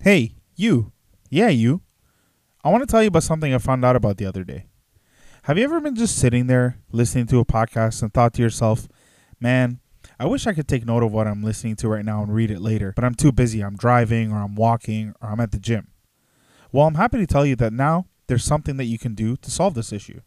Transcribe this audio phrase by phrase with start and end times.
[0.00, 0.92] Hey, you.
[1.28, 1.82] Yeah, you.
[2.62, 4.66] I want to tell you about something I found out about the other day.
[5.42, 8.86] Have you ever been just sitting there listening to a podcast and thought to yourself,
[9.40, 9.80] man,
[10.16, 12.52] I wish I could take note of what I'm listening to right now and read
[12.52, 13.60] it later, but I'm too busy.
[13.60, 15.88] I'm driving or I'm walking or I'm at the gym.
[16.70, 19.50] Well, I'm happy to tell you that now there's something that you can do to
[19.50, 20.20] solve this issue.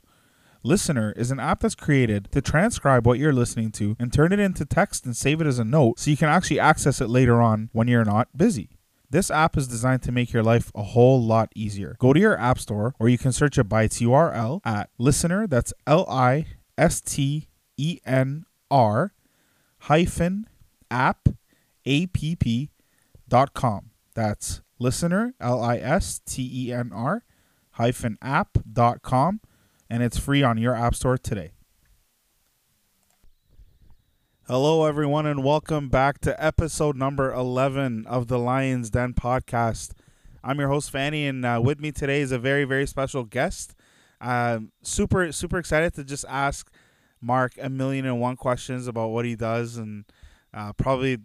[0.64, 4.40] Listener is an app that's created to transcribe what you're listening to and turn it
[4.40, 7.42] into text and save it as a note so you can actually access it later
[7.42, 8.78] on when you're not busy.
[9.12, 11.98] This app is designed to make your life a whole lot easier.
[12.00, 15.48] Go to your app store or you can search it by its URL at listener,
[15.48, 16.46] that's L I
[16.78, 19.14] S T E N R
[19.80, 20.48] hyphen
[20.90, 21.28] app
[21.86, 22.18] app
[23.28, 23.90] dot com.
[24.16, 27.26] That's listener, L I S T E N R
[27.72, 29.42] hyphen app dot com
[29.90, 31.52] and it's free on your app store today.
[34.52, 39.92] Hello, everyone, and welcome back to episode number 11 of the Lions Den podcast.
[40.44, 43.74] I'm your host, Fanny, and uh, with me today is a very, very special guest.
[44.20, 46.70] Um, super, super excited to just ask
[47.22, 50.04] Mark a million and one questions about what he does, and
[50.54, 51.20] uh, probably,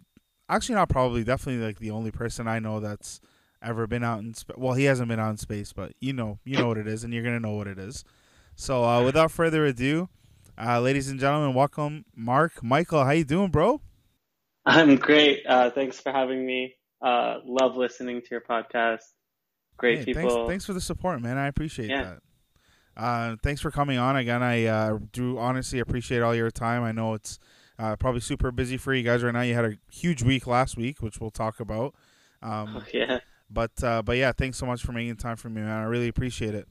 [0.47, 3.19] actually, not probably, definitely like the only person I know that's
[3.61, 4.55] ever been out in space.
[4.57, 7.03] Well, he hasn't been out in space, but you know, you know what it is,
[7.03, 8.05] and you're gonna know what it is.
[8.55, 10.07] So, uh, without further ado,
[10.59, 13.03] uh, ladies and gentlemen, welcome Mark Michael.
[13.03, 13.81] How you doing, bro?
[14.65, 15.45] I'm great.
[15.47, 16.75] Uh, thanks for having me.
[17.01, 19.01] Uh, love listening to your podcast.
[19.77, 20.21] Great Hey, people.
[20.29, 21.37] Thanks, thanks for the support, man.
[21.37, 22.03] I appreciate Yeah.
[22.03, 22.19] that.
[23.01, 24.41] Uh, thanks for coming on again.
[24.41, 26.83] I uh, do honestly appreciate all your time.
[26.83, 27.37] I know it's
[27.77, 29.41] uh, probably super busy for you guys right now.
[29.41, 31.93] You had a huge week last week, which we'll talk about.
[32.41, 33.19] Um, Oh, yeah.
[33.51, 35.69] but uh, but yeah, thanks so much for making time for me, man.
[35.79, 36.67] I really appreciate it.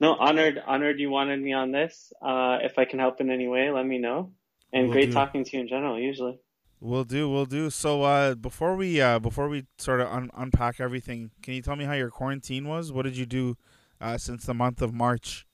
[0.00, 2.12] No, honored, honored you wanted me on this.
[2.20, 4.32] Uh, if I can help in any way, let me know.
[4.72, 5.12] And Will great do.
[5.12, 6.38] talking to you in general, usually.
[6.80, 7.70] We'll do, we'll do.
[7.70, 11.76] So uh, before we uh, before we sort of un- unpack everything, can you tell
[11.76, 12.92] me how your quarantine was?
[12.92, 13.56] What did you do
[14.00, 15.46] uh, since the month of March?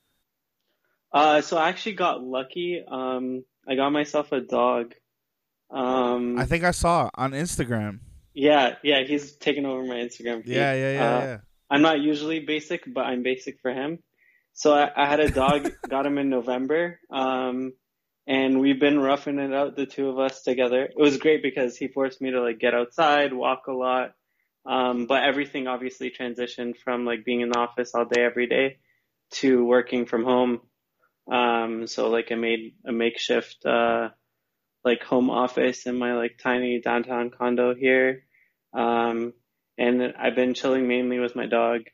[1.13, 2.83] Uh, so I actually got lucky.
[2.87, 4.95] Um, I got myself a dog.
[5.71, 8.01] Um, I think I saw on Instagram.
[8.35, 10.55] yeah, yeah, he's taken over my Instagram feed.
[10.55, 11.39] Yeah, yeah, yeah, Uh, yeah.
[11.71, 14.01] I'm not usually basic, but I'm basic for him.
[14.61, 17.73] So I, I had a dog, got him in November, um,
[18.27, 20.83] and we've been roughing it out, the two of us together.
[20.83, 24.13] It was great because he forced me to like get outside, walk a lot,
[24.67, 28.77] um, but everything obviously transitioned from like being in the office all day every day
[29.37, 30.61] to working from home.
[31.33, 34.11] Um, so like I made a makeshift uh,
[34.85, 38.25] like home office in my like tiny downtown condo here.
[38.75, 39.33] Um,
[39.79, 41.85] and I've been chilling mainly with my dog,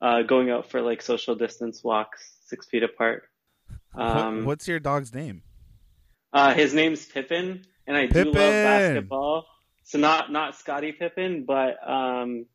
[0.00, 3.24] uh, going out for like social distance walks, six feet apart.
[3.92, 5.42] What- Um, what's your dog's name?
[6.32, 9.46] uh, his name's Pippin, and I do love basketball.
[9.84, 12.46] So not not Scottie Pippen, but um,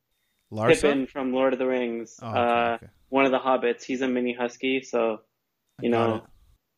[0.52, 0.82] Larsa?
[0.82, 2.88] Pippin from Lord of the Rings, Oh, okay, uh, okay.
[3.10, 3.84] one of the hobbits.
[3.84, 5.22] He's a mini husky, so
[5.82, 6.24] you know, it.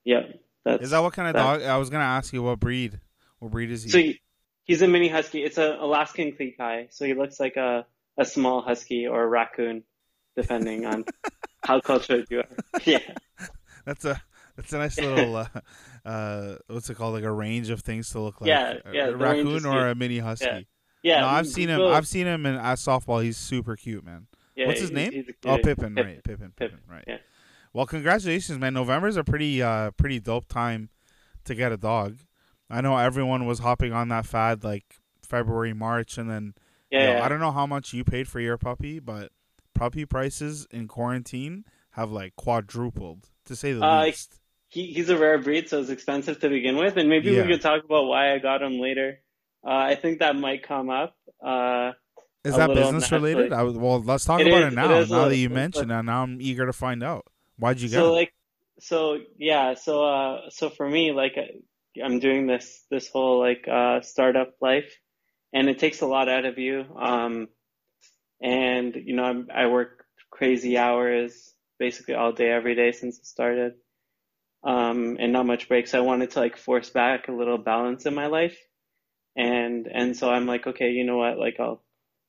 [0.06, 0.40] yep.
[0.64, 1.62] That's Is that what kind of that- dog?
[1.64, 3.00] I was gonna ask you what breed.
[3.40, 3.90] What breed is he?
[3.90, 4.22] So he,
[4.64, 5.44] he's a mini husky.
[5.44, 7.86] It's an Alaskan Klee Kai, so he looks like a
[8.18, 9.84] a small husky or a raccoon,
[10.36, 11.06] depending on
[11.64, 12.80] how cultured you are.
[12.86, 13.00] Yeah,
[13.86, 14.22] that's a
[14.56, 15.48] that's a nice little uh,
[16.06, 17.14] uh what's it called?
[17.14, 18.48] Like a range of things to look like.
[18.50, 20.68] Yeah, A- yeah, A raccoon or a mini husky.
[21.04, 21.22] yeah.
[21.22, 21.80] no, I've seen him.
[21.80, 23.24] little- I've seen him in at softball.
[23.24, 24.28] He's super cute, man.
[24.56, 25.12] yeah, What's his he's- name?
[25.14, 25.64] he's Oh, cutie.
[25.64, 26.24] Pippin, right?
[26.24, 27.04] Pippin, Pippin, right?
[27.08, 27.18] yeah.
[27.74, 28.74] Well, congratulations, man.
[28.76, 30.90] November's a pretty uh pretty dope time
[31.46, 32.18] to get a dog.
[32.70, 36.54] I know everyone was hopping on that fad like February, March, and then
[36.92, 37.26] Yeah, you know, yeah.
[37.26, 39.32] I don't know how much you paid for your puppy, but
[39.74, 44.40] puppy prices in quarantine have like quadrupled to say the Uh, least.
[44.70, 47.42] he he's a rare breed, so it's expensive to begin with, and maybe Yeah.
[47.44, 49.20] we could talk about why I got him later.
[49.66, 51.16] Uh, I think that might come up.
[51.44, 51.92] Uh,
[52.44, 53.54] Is that business related?
[53.54, 54.94] I was, well, let's talk It about is- it it now.
[54.96, 57.26] is now that you mentioned it, now I'm eager to find out.
[57.58, 58.12] Why'd you get so it?
[58.12, 58.34] like,
[58.80, 63.68] so yeah, so uh, so for me, like, I- I'm doing this this whole like
[63.68, 64.92] uh startup life,
[65.54, 66.86] and it takes a lot out of you.
[67.00, 67.48] Um,
[68.44, 73.26] and you know, I'm, I work crazy hours, basically all day, every day since it
[73.26, 73.76] started.
[74.64, 75.94] Um, and not much breaks.
[75.94, 78.58] I wanted to like force back a little balance in my life,
[79.36, 81.38] and and so I'm like, okay, you know what?
[81.38, 81.84] Like, I'll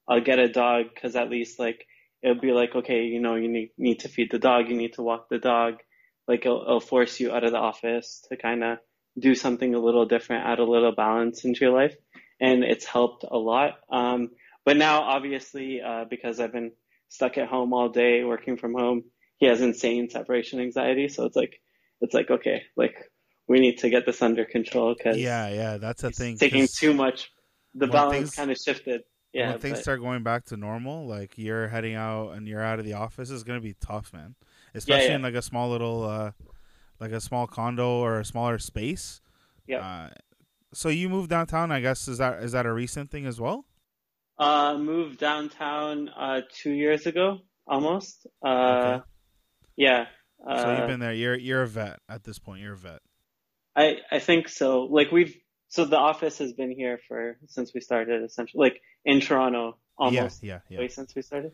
[0.09, 1.87] I'll get a dog because at least like
[2.23, 4.95] it'll be like, okay, you know, you need need to feed the dog, you need
[4.95, 5.75] to walk the dog.
[6.27, 8.79] Like it'll, it'll force you out of the office to kind of
[9.17, 11.95] do something a little different, add a little balance into your life,
[12.41, 13.79] and it's helped a lot.
[13.93, 14.31] Um,
[14.65, 16.73] but now, obviously, uh, because I've been
[17.09, 19.05] stuck at home all day working from home,
[19.37, 21.09] he has insane separation anxiety.
[21.09, 21.61] So it's like,
[22.01, 22.95] it's like, okay, like
[23.47, 26.39] we need to get this under control because yeah, yeah, that's a thing.
[26.39, 27.31] Taking too much.
[27.75, 29.03] The balance kind of shifted.
[29.33, 29.51] yeah.
[29.51, 32.79] when things but- start going back to normal, like you're heading out and you're out
[32.79, 34.35] of the office, is gonna be tough, man.
[34.75, 35.17] Especially yeah.
[35.17, 36.33] in like a small little, uh,
[37.01, 39.21] like a small condo or a smaller space.
[39.67, 39.81] Yeah.
[39.81, 40.11] Uh,
[40.73, 42.09] so you moved downtown, I guess.
[42.09, 43.65] Is that is that a recent thing as well?
[44.39, 48.27] Uh, moved downtown uh, two years ago, almost.
[48.45, 49.05] Uh, Okay.
[49.77, 50.07] Yeah.
[50.47, 51.13] Uh, so you've been there.
[51.13, 52.61] You're you're a vet at this point.
[52.63, 53.01] You're a vet.
[53.77, 54.83] I I think so.
[54.85, 55.37] Like we've
[55.69, 60.43] so the office has been here for since we started, essentially, like in Toronto, almost
[60.43, 60.91] Yeah, yeah, way yeah.
[60.91, 61.53] since we started.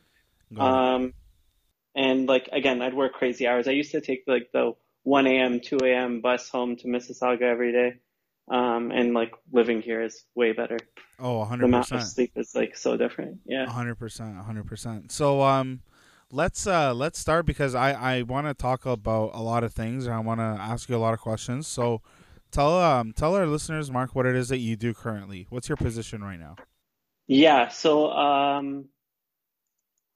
[0.58, 1.14] Um,
[1.94, 3.68] and like again, I'd work crazy hours.
[3.68, 4.72] I used to take like the
[5.04, 6.20] 1 a.m., 2 a.m.
[6.20, 7.94] bus home to Mississauga every day.
[8.50, 10.78] Um, and like living here is way better.
[11.20, 13.38] oh, The hundred amount of sleep is like so different.
[13.46, 13.66] Yeah.
[13.66, 15.12] hundred percent, hundred percent.
[15.12, 15.82] So um,
[16.32, 20.06] let's uh let's start because I I want to talk about a lot of things
[20.06, 21.68] and I want to ask you a lot of questions.
[21.68, 22.02] So
[22.50, 25.46] tell um tell our listeners, Mark, what it is that you do currently.
[25.48, 26.56] What's your position right now?
[27.28, 28.86] Yeah, so um,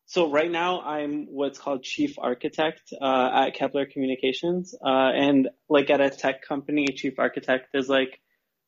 [0.07, 5.91] so right now I'm what's called chief architect uh, at Kepler Communications, uh, and like
[5.91, 8.21] at a tech company, chief architect is like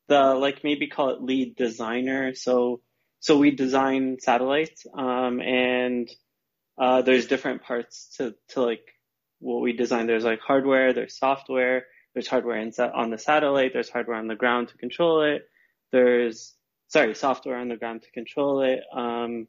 [0.08, 2.34] the like maybe call it lead designer.
[2.34, 2.80] So
[3.20, 6.08] so we design satellites, um, and
[6.78, 8.86] uh, there's different parts to to like
[9.40, 10.06] what we design.
[10.06, 14.36] There's like hardware, there's software, there's hardware in, on the satellite, there's hardware on the
[14.36, 15.48] ground to control it.
[15.92, 16.54] There's
[16.88, 18.80] sorry, software on the ground to control it.
[18.94, 19.48] Um,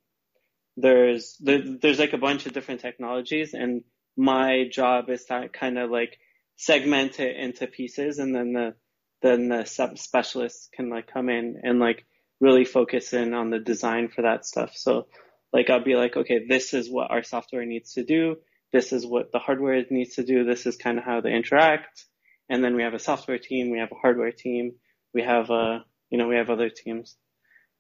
[0.76, 3.84] there's there, there's like a bunch of different technologies, and
[4.16, 6.18] my job is to kind of like
[6.56, 8.76] segment it into pieces, and then the
[9.22, 12.06] then the sub specialists can like come in and like
[12.40, 14.72] really focus in on the design for that stuff.
[14.76, 15.08] So
[15.52, 18.38] like I'll be like, okay, this is what our software needs to do.
[18.72, 20.44] This is what the hardware needs to do.
[20.44, 22.06] This is kind of how they interact.
[22.50, 23.72] And then we have a software team.
[23.72, 24.74] We have a hardware team.
[25.14, 27.16] We have a, you know, we have other teams.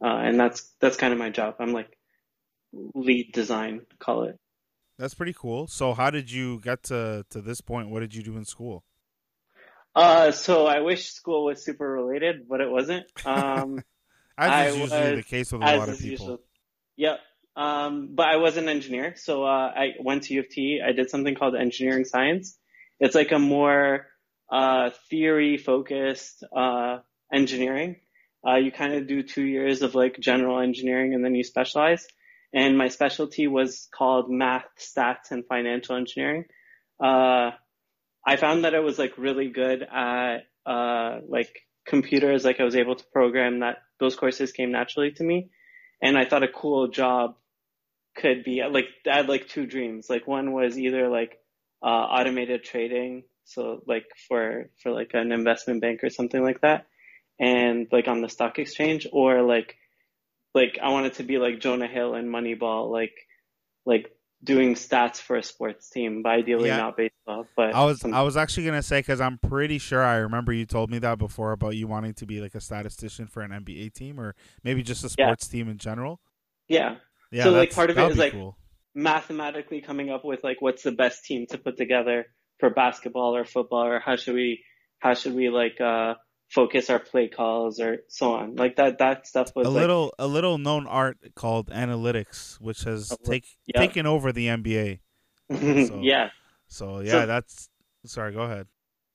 [0.03, 1.55] Uh, and that's, that's kind of my job.
[1.59, 1.97] I'm like
[2.73, 4.39] lead design, call it.
[4.97, 5.67] That's pretty cool.
[5.67, 7.89] So how did you get to to this point?
[7.89, 8.83] What did you do in school?
[9.97, 13.05] Uh, so I wish school was super related, but it wasn't.
[13.25, 13.83] Um,
[14.37, 16.11] As I is usually the case with a lot of people.
[16.11, 16.39] usual.
[16.97, 17.19] Yep.
[17.55, 20.79] Um, but I was an engineer, so uh, I went to U of T.
[20.87, 22.55] I did something called engineering science.
[22.99, 24.05] It's like a more
[24.51, 26.99] uh, theory focused uh,
[27.33, 27.95] engineering.
[28.47, 32.05] Uh, you kind of do two years of like general engineering and then you specialize.
[32.53, 36.45] And my specialty was called math, stats, and financial engineering.
[38.27, 41.51] Uh, I found that I was like really good at uh, like
[41.85, 42.43] computers.
[42.43, 43.77] Like I was able to program that.
[43.99, 45.49] Those courses came naturally to me,
[46.01, 47.35] and I thought a cool job
[48.15, 50.07] could be like I had like two dreams.
[50.09, 51.39] Like one was either like
[51.83, 56.85] uh, automated trading, so like for for like an investment bank or something like that,
[57.39, 59.75] and like on the stock exchange, or like
[60.53, 63.15] like I wanted to be like Jonah Hill in Moneyball, like
[63.85, 64.11] like
[64.43, 66.77] doing stats for a sports team, but ideally Yeah.
[66.77, 67.47] not baseball.
[67.55, 70.53] But I was some- I was actually gonna say because I'm pretty sure I remember
[70.53, 73.51] you told me that before about you wanting to be like a statistician for an
[73.51, 75.27] NBA team or maybe just a Yeah.
[75.27, 76.19] sports team in general.
[76.67, 76.97] yeah,
[77.31, 78.57] Yeah, So, like, part of it is, like, cool.
[78.95, 82.25] mathematically coming up with like what's the best team to put together
[82.59, 84.63] for basketball or football, or how should we
[84.99, 86.15] how should we like uh
[86.49, 88.55] focus our play calls or so on.
[88.55, 92.83] Like that that stuff was a like little a little known art called analytics, which
[92.83, 93.79] has take, yeah.
[93.79, 94.99] taken over the NBA.
[95.87, 96.29] so- yeah.
[96.67, 97.69] So yeah, So- that's
[98.05, 98.33] sorry.
[98.33, 98.67] Go ahead.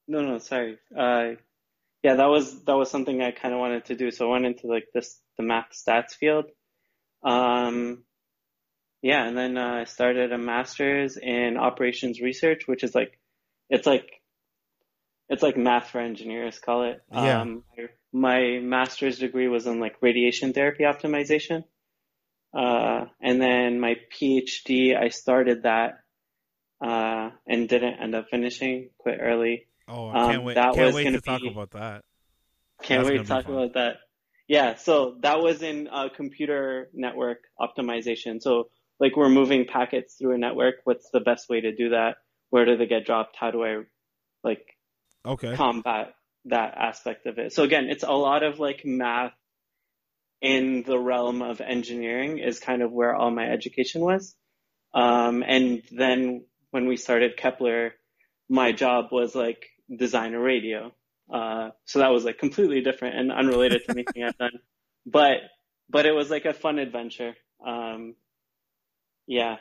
[0.09, 0.79] No, no, sorry.
[0.97, 1.37] Uh,
[2.03, 4.11] yeah, that was that was something I kind of wanted to do.
[4.11, 6.47] So I went into like this the math stats field.
[7.23, 8.03] Um,
[9.01, 13.19] yeah, and then uh, I started a master's in operations research, which is like
[13.71, 14.22] it's like
[15.33, 17.03] it's like math for engineers, call it.
[17.11, 17.41] Yeah.
[17.41, 17.65] Um,
[18.13, 21.65] my master's degree was in like radiation therapy optimization.
[22.55, 26.01] Uh, and then my PhD, I started that
[26.85, 29.67] uh, and didn't end up finishing, quit early.
[29.89, 30.55] Oh, I can't Um, wait!
[30.55, 32.05] that Can't was wait gonna to talk about that.
[32.83, 33.55] Can't That's wait gonna talk fun.
[33.55, 33.97] about that.
[34.49, 38.43] Yeah, so that was in uh, computer network optimization.
[38.43, 38.69] So
[39.01, 40.77] like we're moving packets through a network.
[40.85, 42.17] What's the best way to do that?
[42.51, 43.37] Where do they get dropped?
[43.41, 43.83] How do I
[44.45, 44.65] like
[45.25, 45.55] Okay.
[45.55, 46.15] combat
[46.47, 47.53] that aspect of it?
[47.53, 49.33] So again, it's a lot of like math
[50.41, 54.35] in the realm of engineering is kind of where all my education was.
[54.93, 57.95] Um, and then when we started Kepler,
[58.49, 59.65] my job was like
[59.95, 60.93] design a radio.
[61.33, 64.59] Uh, so that was like completely different and unrelated to anything I've done.
[65.07, 65.37] But,
[65.89, 67.35] but it was like a fun adventure.
[67.65, 68.17] Um,
[69.27, 69.57] yeah.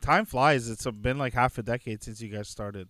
[0.00, 0.70] Time flies.
[0.70, 2.88] It's been like half a decade since you guys started.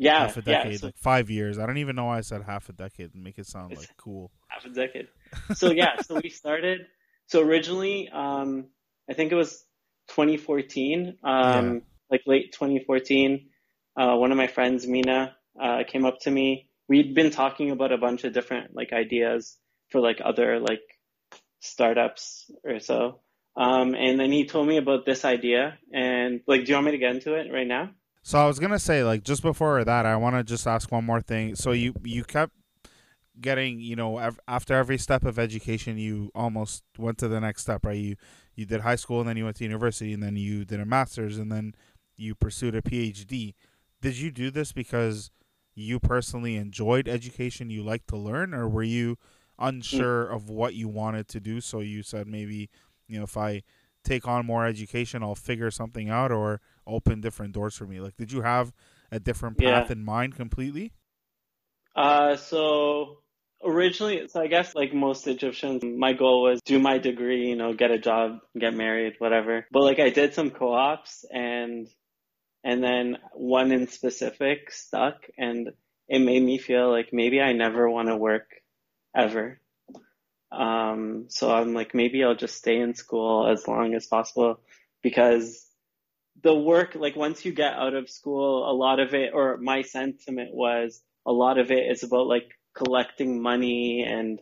[0.00, 0.20] Yeah.
[0.20, 0.62] half a yeah.
[0.62, 1.58] decade, So like five years.
[1.58, 3.90] I don't even know why I said half a decade and make it sound like
[3.98, 4.30] cool.
[4.48, 5.08] half a decade.
[5.54, 6.86] So yeah, so we started.
[7.26, 8.66] so originally, um,
[9.08, 9.64] I think it was
[10.08, 11.80] 2014, um, yeah.
[12.10, 13.48] like late 2014.
[13.96, 16.68] Uh, one of my friends, Mina, uh, came up to me.
[16.88, 19.56] We'd been talking about a bunch of different like ideas
[19.90, 20.80] for like other like
[21.60, 23.20] startups or so.
[23.56, 26.92] Um, and then he told me about this idea and like, do you want me
[26.92, 27.90] to get into it right now?
[28.22, 31.04] So I was gonna say, like, just before that, I want to just ask one
[31.04, 31.54] more thing.
[31.54, 32.52] So you you kept
[33.40, 37.62] getting, you know, ev- after every step of education, you almost went to the next
[37.62, 37.96] step, right?
[37.96, 38.16] You
[38.54, 40.84] you did high school, and then you went to university, and then you did a
[40.84, 41.74] master's, and then
[42.16, 43.54] you pursued a PhD.
[44.00, 45.30] Did you do this because
[45.74, 49.16] you personally enjoyed education, you liked to learn, or were you
[49.58, 50.34] unsure mm.
[50.34, 51.60] of what you wanted to do?
[51.60, 52.68] So you said maybe,
[53.08, 53.62] you know, if I
[54.04, 56.60] take on more education, I'll figure something out or
[56.90, 58.00] open different doors for me.
[58.00, 58.72] Like, did you have
[59.10, 59.92] a different path yeah.
[59.92, 60.92] in mind completely?
[61.94, 63.18] Uh, so
[63.64, 67.74] originally, so I guess like most Egyptians, my goal was do my degree, you know,
[67.74, 69.66] get a job, get married, whatever.
[69.70, 71.88] But like I did some co-ops and,
[72.64, 75.70] and then one in specific stuck and
[76.08, 78.48] it made me feel like maybe I never want to work
[79.16, 79.60] ever.
[80.52, 84.60] Um, so I'm like, maybe I'll just stay in school as long as possible
[85.02, 85.64] because
[86.42, 89.82] the work, like once you get out of school, a lot of it, or my
[89.82, 94.40] sentiment was a lot of it is about like collecting money and,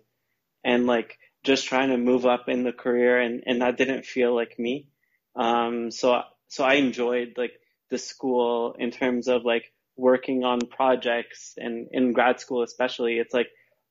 [0.65, 3.21] and like just trying to move up in the career.
[3.21, 4.89] And, and that didn't feel like me.
[5.35, 7.53] Um, so, so I enjoyed like
[7.91, 13.35] the school in terms of like working on projects and in grad school, especially, it's
[13.35, 13.49] like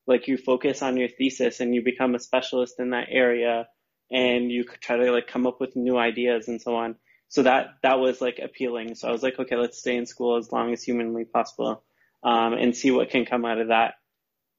[0.08, 3.68] like you focus on your thesis and you become a specialist in that area
[4.10, 6.96] and you could try to like come up with new ideas and so on.
[7.29, 8.96] So that, that was like appealing.
[8.96, 11.84] So I was like, okay, let's stay in school as long as humanly possible,
[12.24, 13.96] um, and see what can come out of that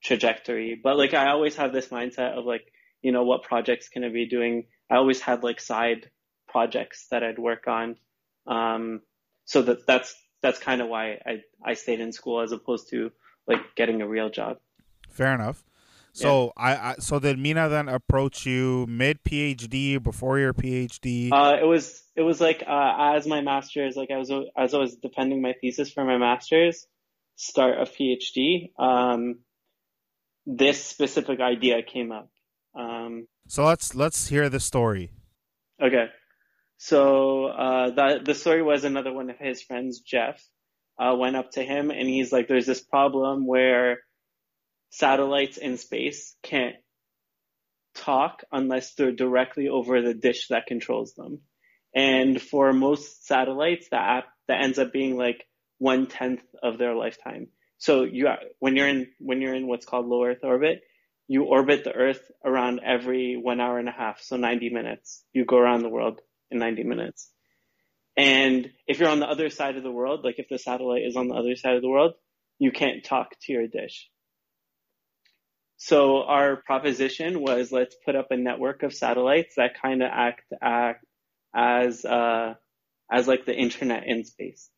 [0.02, 0.78] trajectory.
[0.82, 2.70] But like, I always have this mindset of like,
[3.00, 4.66] you know, what projects can I be doing?
[4.90, 6.10] I always had like side
[6.48, 7.96] projects that I'd work on.
[8.46, 9.00] Um,
[9.44, 13.10] so that, that's, that's kind of why I, I stayed in school as opposed to
[13.46, 14.58] like getting a real job.
[15.08, 15.64] Fair enough.
[16.12, 16.64] So yeah.
[16.64, 21.30] I, I, so did Mina then approach you mid PhD before your PhD?
[21.32, 24.78] Uh, it was it was like uh, as my master's, like I was as I
[24.78, 26.84] was defending my thesis for my master's,
[27.36, 28.72] start a PhD.
[28.76, 29.38] Um,
[30.44, 32.28] this specific idea came up.
[32.74, 35.12] Um, so let's let's hear the story.
[35.80, 36.06] Okay,
[36.76, 40.42] so uh, the the story was another one of his friends, Jeff,
[40.98, 43.98] uh, went up to him and he's like, "There's this problem where."
[44.90, 46.76] satellites in space can't
[47.94, 51.40] talk unless they're directly over the dish that controls them.
[51.94, 55.44] And for most satellites, that that ends up being like
[55.78, 57.48] one tenth of their lifetime.
[57.78, 58.28] So you
[58.58, 60.82] when you're in when you're in what's called low Earth orbit,
[61.28, 65.22] you orbit the Earth around every one hour and a half, so 90 minutes.
[65.32, 67.30] You go around the world in 90 minutes.
[68.16, 71.16] And if you're on the other side of the world, like if the satellite is
[71.16, 72.14] on the other side of the world,
[72.58, 74.08] you can't talk to your dish.
[75.76, 80.42] So our proposition was let's put up a network of satellites that kind of act,
[80.60, 81.04] act
[81.54, 82.54] as uh,
[83.10, 84.70] as like the internet in space.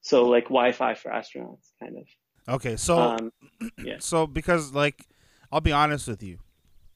[0.00, 2.54] So like Wi-Fi for astronauts, kind of.
[2.54, 3.32] Okay, so um,
[3.84, 3.96] yeah.
[3.98, 5.06] so because like
[5.52, 6.38] I'll be honest with you.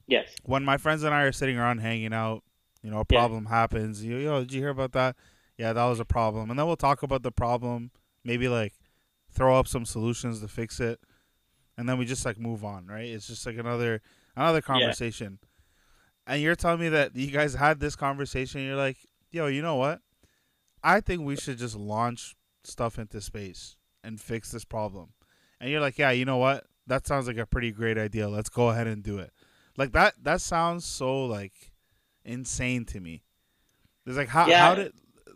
[0.06, 0.28] Yes.
[0.44, 2.42] When my friends and I are sitting around hanging out,
[2.82, 3.50] you know, a problem yeah.
[3.50, 4.04] happens.
[4.04, 5.16] You, yo, did you hear about that?
[5.56, 7.90] Yeah, that was a problem, and then we'll talk about the problem.
[8.24, 8.74] Maybe like
[9.30, 11.00] throw up some solutions to fix it
[11.76, 13.08] and then we just like move on, right?
[13.08, 14.02] It's just like another
[14.36, 15.38] another conversation.
[15.42, 15.48] Yeah.
[16.26, 18.62] And you're telling me that you guys had this conversation.
[18.62, 18.98] You're like,
[19.30, 20.00] yo, you know what?
[20.82, 25.10] I think we should just launch stuff into space and fix this problem.
[25.60, 26.64] And you're like, yeah, you know what?
[26.86, 28.28] That sounds like a pretty great idea.
[28.28, 29.32] Let's go ahead and do it.
[29.76, 30.14] Like that.
[30.22, 31.72] That sounds so like
[32.24, 33.22] insane to me.
[34.06, 34.60] It's like how yeah.
[34.60, 34.92] how did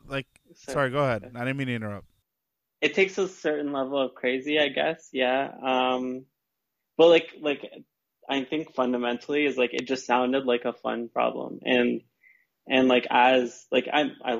[0.08, 0.74] like sorry.
[0.74, 1.30] sorry, go ahead.
[1.34, 2.08] I didn't mean to interrupt
[2.80, 5.08] it takes a certain level of crazy, I guess.
[5.12, 5.50] Yeah.
[5.62, 6.24] Um,
[6.96, 7.70] but like, like,
[8.28, 11.60] I think fundamentally is like, it just sounded like a fun problem.
[11.64, 12.02] And,
[12.68, 14.38] and like, as, like, I'm, I,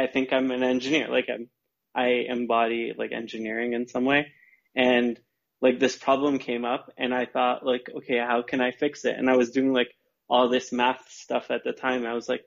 [0.00, 1.08] I think I'm an engineer.
[1.08, 1.48] Like, I'm,
[1.94, 4.28] I embody like engineering in some way.
[4.74, 5.18] And
[5.60, 9.16] like, this problem came up and I thought like, okay, how can I fix it?
[9.16, 9.88] And I was doing like
[10.28, 12.06] all this math stuff at the time.
[12.06, 12.42] I was like,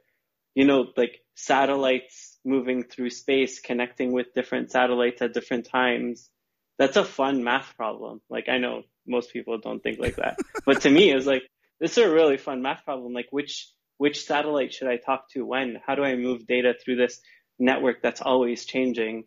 [0.55, 6.29] you know, like satellites moving through space, connecting with different satellites at different times.
[6.77, 8.21] That's a fun math problem.
[8.29, 11.43] Like I know most people don't think like that, but to me, it was like
[11.79, 13.13] this is a really fun math problem.
[13.13, 15.77] Like which which satellite should I talk to when?
[15.85, 17.19] How do I move data through this
[17.57, 19.25] network that's always changing,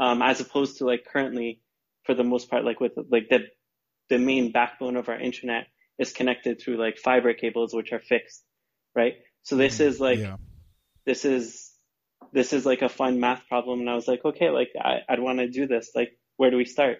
[0.00, 1.60] um, as opposed to like currently,
[2.04, 3.48] for the most part, like with like the
[4.08, 5.66] the main backbone of our internet
[5.98, 8.42] is connected through like fiber cables, which are fixed.
[8.94, 9.14] right?
[9.42, 9.88] So this mm-hmm.
[9.88, 10.36] is like yeah.
[11.04, 11.70] this is
[12.32, 15.20] this is like a fun math problem, and I was like, okay, like I, I'd
[15.20, 15.90] want to do this.
[15.94, 16.98] Like, where do we start?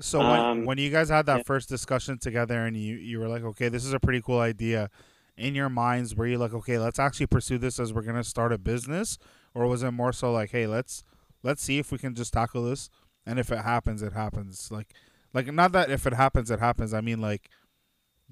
[0.00, 1.42] So when, um, when you guys had that yeah.
[1.44, 4.90] first discussion together, and you you were like, okay, this is a pretty cool idea.
[5.36, 8.52] In your minds, were you like, okay, let's actually pursue this as we're gonna start
[8.52, 9.18] a business,
[9.54, 11.04] or was it more so like, hey, let's
[11.42, 12.90] let's see if we can just tackle this,
[13.26, 14.70] and if it happens, it happens.
[14.70, 14.92] Like,
[15.32, 16.92] like not that if it happens, it happens.
[16.94, 17.48] I mean, like,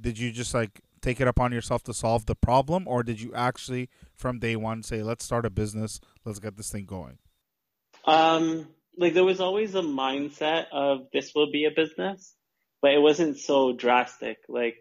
[0.00, 3.32] did you just like take it upon yourself to solve the problem, or did you
[3.34, 7.18] actually from day one say, let's start a business, let's get this thing going?
[8.04, 8.68] Um,
[9.00, 12.34] like there was always a mindset of this will be a business,
[12.82, 14.38] but it wasn't so drastic.
[14.48, 14.76] Like,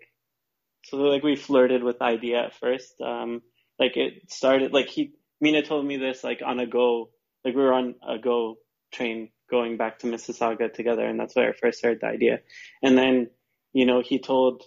[0.84, 2.94] so like we flirted with idea at first.
[3.02, 3.42] Um,
[3.80, 7.10] like it started like he Mina told me this like on a go
[7.44, 8.58] like we were on a go
[8.92, 12.40] train going back to Mississauga together, and that's where I first heard the idea.
[12.82, 13.30] And then,
[13.74, 14.64] you know, he told,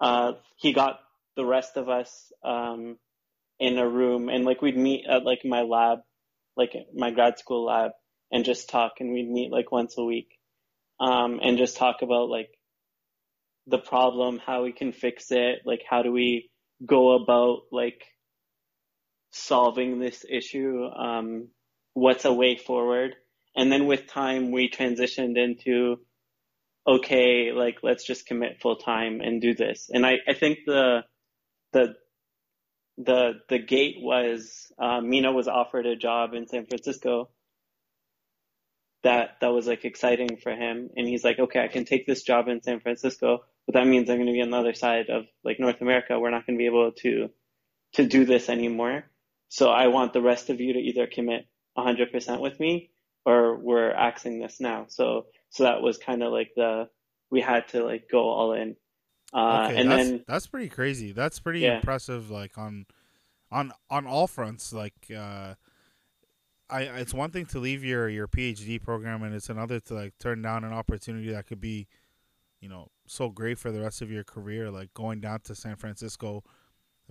[0.00, 1.00] uh, he got
[1.36, 2.98] the rest of us um,
[3.58, 6.00] in a room, and like we'd meet at like my lab,
[6.56, 7.92] like my grad school lab,
[8.30, 10.28] and just talk, and we'd meet like once a week,
[11.00, 12.50] um, and just talk about like
[13.66, 16.50] the problem, how we can fix it, like how do we
[16.84, 18.02] go about like
[19.30, 20.84] solving this issue.
[20.86, 21.48] Um,
[21.94, 23.14] what's a way forward.
[23.56, 25.96] And then with time, we transitioned into,
[26.86, 29.90] okay, like let's just commit full time and do this.
[29.92, 31.00] And I, I think the,
[31.72, 31.94] the,
[32.98, 37.30] the, the gate was, uh, Mina was offered a job in San Francisco
[39.02, 40.90] that, that was like exciting for him.
[40.96, 44.10] And he's like, okay, I can take this job in San Francisco, but that means
[44.10, 46.18] I'm going to be on the other side of like North America.
[46.18, 47.30] We're not going to be able to,
[47.94, 49.04] to do this anymore.
[49.48, 52.90] So I want the rest of you to either commit 100% with me
[53.24, 54.86] or we're axing this now.
[54.88, 56.88] So, so that was kind of like the,
[57.30, 58.76] we had to like go all in.
[59.32, 61.12] Uh, okay, and that's, then that's pretty crazy.
[61.12, 61.76] That's pretty yeah.
[61.76, 62.30] impressive.
[62.30, 62.86] Like on,
[63.50, 65.54] on, on all fronts, like, uh,
[66.70, 70.14] I, it's one thing to leave your, your PhD program and it's another to like
[70.18, 71.86] turn down an opportunity that could be,
[72.60, 74.70] you know, so great for the rest of your career.
[74.70, 76.44] Like going down to San Francisco,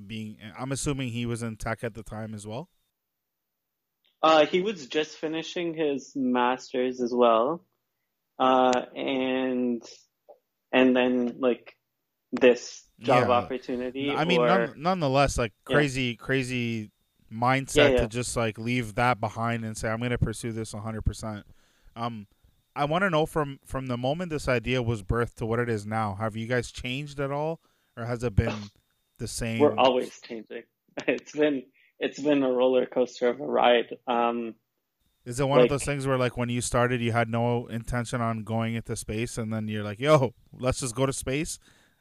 [0.06, 2.70] being, I'm assuming he was in tech at the time as well.
[4.22, 7.63] Uh, he was just finishing his master's as well,
[8.39, 9.84] uh, and
[10.72, 11.76] and then like
[12.32, 13.34] this job yeah.
[13.34, 14.12] opportunity.
[14.12, 16.26] I mean, or, none, nonetheless, like crazy, yeah.
[16.26, 16.91] crazy
[17.32, 20.74] mindset yeah, to just like leave that behind and say, "I'm going to pursue this
[20.74, 21.46] 100." percent
[21.96, 22.28] Um,
[22.76, 25.70] I want to know from from the moment this idea was birthed to what it
[25.70, 26.16] is now.
[26.16, 27.60] Have you guys changed at all,
[27.98, 28.56] or has it been
[29.20, 29.60] the same?
[29.60, 30.63] We're always changing.
[31.08, 31.62] It's been
[32.00, 33.96] it's been a roller coaster of a ride.
[34.08, 34.56] Um,
[35.26, 37.68] is it one like, of those things where, like, when you started, you had no
[37.68, 41.60] intention on going into space, and then you're like, "Yo, let's just go to space"?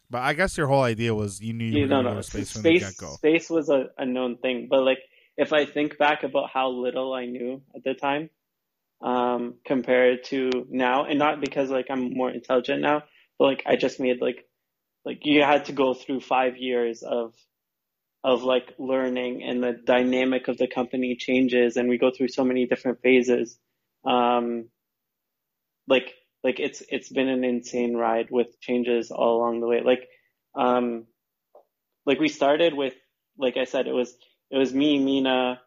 [0.09, 2.23] But I guess your whole idea was you knew you, were going to go to
[2.23, 3.09] space, space from the get go.
[3.15, 5.01] Space was a, a known thing, but like,
[5.37, 8.31] if I think back about how little I knew at the time,
[9.03, 13.03] um, compared to now, and not because like I'm more intelligent now,
[13.39, 14.47] but like I just made like,
[15.05, 17.35] like you had to go through five years of
[18.27, 22.43] of like learning and the dynamic of the company changes and we go through so
[22.43, 23.57] many different phases.
[24.05, 24.69] Um,
[25.87, 29.81] like, like it's, it's been an insane ride with changes all along the way.
[29.85, 30.09] Like,
[30.57, 31.07] um,
[32.05, 32.95] like we started with,
[33.39, 34.13] like I said, it was,
[34.51, 35.61] it was me, Mina,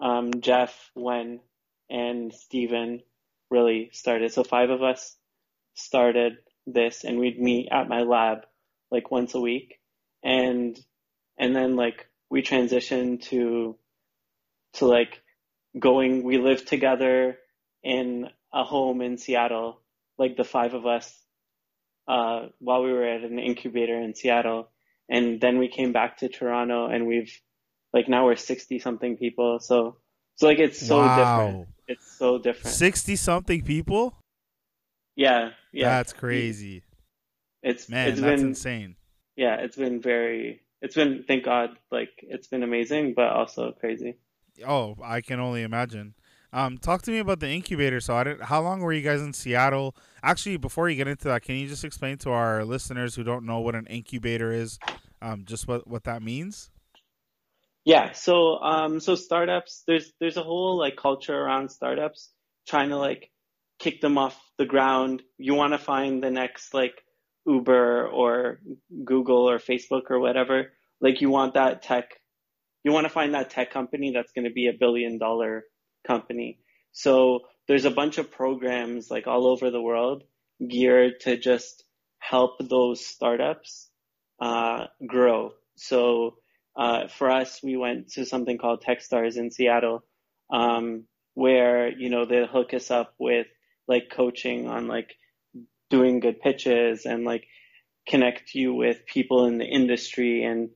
[0.00, 1.40] um, Jeff, Wen,
[1.88, 3.02] and Steven
[3.50, 4.32] really started.
[4.32, 5.16] So five of us
[5.74, 8.46] started this and we'd meet at my lab
[8.90, 9.78] like once a week.
[10.22, 10.78] And
[11.38, 13.76] and then like we transitioned to
[14.74, 15.20] to like
[15.78, 17.38] going we lived together
[17.82, 19.80] in a home in Seattle
[20.18, 21.12] like the five of us
[22.06, 24.68] uh, while we were at an incubator in Seattle
[25.08, 27.40] and then we came back to Toronto and we've
[27.92, 29.96] like now we're 60 something people so
[30.36, 31.16] so like it's so wow.
[31.16, 34.16] different it's so different 60 something people
[35.16, 36.82] yeah yeah that's crazy
[37.62, 38.96] it's man it's that's been, insane
[39.36, 44.16] yeah it's been very it's been thank God, like it's been amazing, but also crazy.
[44.66, 46.14] Oh, I can only imagine.
[46.52, 48.00] Um, talk to me about the incubator.
[48.00, 49.94] So, I didn't, how long were you guys in Seattle?
[50.22, 53.46] Actually, before you get into that, can you just explain to our listeners who don't
[53.46, 54.78] know what an incubator is,
[55.22, 56.70] um, just what what that means?
[57.84, 58.12] Yeah.
[58.12, 62.30] So, um, so startups, there's there's a whole like culture around startups
[62.68, 63.30] trying to like
[63.78, 65.22] kick them off the ground.
[65.38, 66.94] You want to find the next like
[67.46, 68.60] Uber or
[69.04, 72.10] Google or Facebook or whatever, like you want that tech,
[72.84, 75.64] you want to find that tech company that's going to be a billion dollar
[76.06, 76.58] company.
[76.92, 80.24] So there's a bunch of programs like all over the world
[80.68, 81.84] geared to just
[82.18, 83.88] help those startups
[84.40, 85.52] uh, grow.
[85.76, 86.36] So
[86.76, 90.04] uh, for us, we went to something called Techstars in Seattle,
[90.52, 91.04] um,
[91.34, 93.46] where you know they hook us up with
[93.88, 95.14] like coaching on like
[95.88, 97.46] doing good pitches and like
[98.08, 100.70] connect you with people in the industry and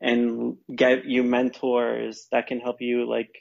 [0.00, 3.34] and get you mentors that can help you like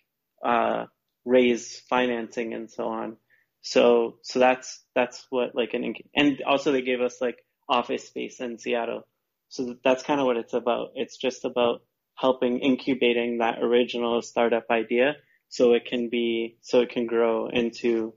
[0.43, 0.86] uh,
[1.26, 3.17] raise financing and so on.
[3.62, 8.39] So so that's that's what like an and also they gave us like office space
[8.39, 9.04] in Seattle.
[9.50, 10.89] So that's kind of what it's about.
[10.95, 11.82] It's just about
[12.20, 15.16] helping incubating that original startup idea
[15.48, 18.14] so it can be so it can grow into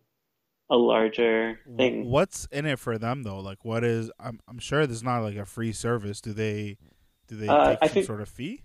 [0.70, 2.06] a larger thing.
[2.06, 3.40] What's in it for them though?
[3.40, 6.20] Like what is I'm I'm sure there's not like a free service.
[6.20, 6.78] Do they
[7.28, 8.62] do they uh, take some sort of fee?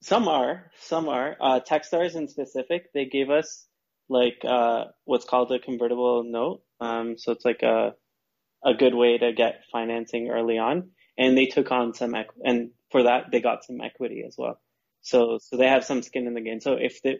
[0.00, 1.36] Some are, some are.
[1.40, 3.66] Uh, Techstars in specific, they gave us
[4.08, 6.62] like uh, what's called a convertible note.
[6.80, 7.94] Um, so it's like a
[8.64, 12.70] a good way to get financing early on, and they took on some equ- and
[12.90, 14.60] for that they got some equity as well.
[15.02, 16.60] So so they have some skin in the game.
[16.60, 17.16] So if the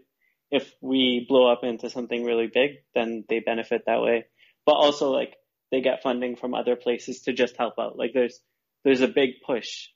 [0.50, 4.26] if we blow up into something really big, then they benefit that way.
[4.64, 5.34] But also like
[5.70, 7.98] they get funding from other places to just help out.
[7.98, 8.40] Like there's
[8.84, 9.88] there's a big push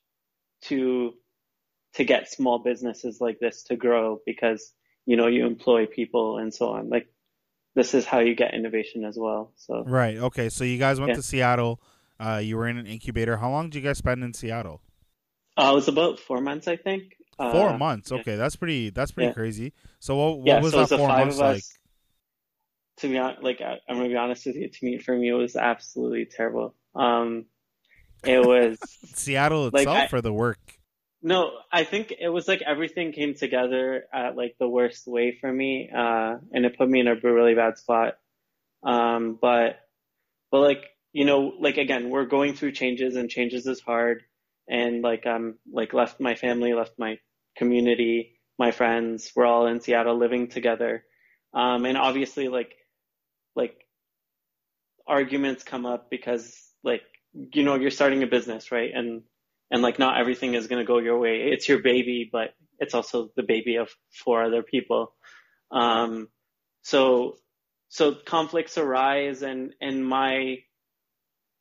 [0.63, 1.13] to
[1.95, 4.71] to get small businesses like this to grow because
[5.05, 6.89] you know you employ people and so on.
[6.89, 7.07] Like
[7.75, 9.53] this is how you get innovation as well.
[9.55, 10.49] So right, okay.
[10.49, 11.15] So you guys went yeah.
[11.15, 11.81] to Seattle.
[12.19, 13.37] Uh, you were in an incubator.
[13.37, 14.81] How long did you guys spend in Seattle?
[15.57, 17.15] Uh, it was about four months, I think.
[17.37, 18.11] Four uh, months.
[18.11, 18.37] Okay, yeah.
[18.37, 18.89] that's pretty.
[18.89, 19.33] That's pretty yeah.
[19.33, 19.73] crazy.
[19.99, 21.63] So what, what was that four months like?
[22.97, 24.69] To be honest, like I, am gonna be honest with you.
[24.69, 26.75] To me, for me, it was absolutely terrible.
[26.95, 27.45] Um,
[28.23, 28.77] it was
[29.15, 30.59] Seattle itself like, for the work.
[31.23, 35.51] No, I think it was like everything came together at like the worst way for
[35.51, 38.17] me, uh, and it put me in a really bad spot.
[38.83, 39.79] Um, but,
[40.51, 44.23] but like you know, like again, we're going through changes, and changes is hard
[44.67, 47.17] and like I'm like left my family, left my
[47.57, 49.31] community, my friends.
[49.35, 51.03] We're all in Seattle living together,
[51.53, 52.73] um, and obviously like
[53.55, 53.75] like
[55.07, 57.01] arguments come up because like
[57.33, 58.91] you know you're starting a business, right?
[58.93, 59.23] And
[59.71, 61.49] and like not everything is gonna go your way.
[61.51, 65.13] It's your baby, but it's also the baby of four other people.
[65.71, 66.29] Um,
[66.83, 67.35] so
[67.89, 70.57] so conflicts arise, and and my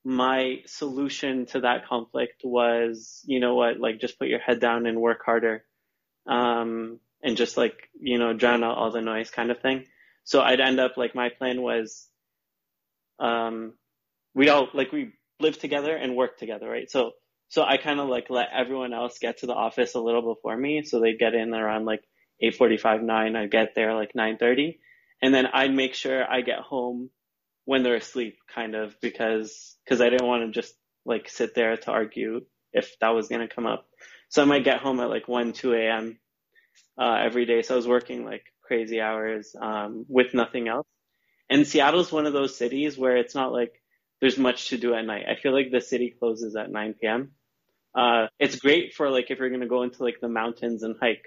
[0.05, 4.87] my solution to that conflict was, you know what, like just put your head down
[4.87, 5.65] and work harder.
[6.27, 9.87] Um, and just like, you know, drown out all the noise kind of thing.
[10.25, 12.09] So I'd end up like my plan was,
[13.21, 13.75] um,
[14.35, 16.91] we all like we live together and work together, right?
[16.91, 17.13] So,
[17.49, 20.57] so I kind of like let everyone else get to the office a little before
[20.57, 20.83] me.
[20.85, 22.03] So they'd get in around like
[22.43, 23.37] 8:45, 9.
[23.37, 24.79] I get there like 9:30,
[25.21, 27.11] and then I'd make sure I get home
[27.65, 31.77] when they're asleep, kind of, because because I didn't want to just like sit there
[31.77, 33.87] to argue if that was gonna come up.
[34.29, 36.19] So I might get home at like one, two a.m.
[36.99, 37.63] Uh, every day.
[37.63, 40.87] So I was working like crazy hours um, with nothing else.
[41.51, 43.73] And Seattle's one of those cities where it's not like
[44.21, 45.27] there's much to do at night.
[45.29, 47.33] I feel like the city closes at 9 p.m.
[47.95, 51.25] Uh, it's great for like if you're gonna go into like the mountains and hike,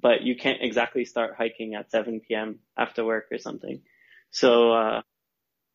[0.00, 2.60] but you can't exactly start hiking at 7 p.m.
[2.78, 3.82] after work or something.
[4.30, 5.02] So uh,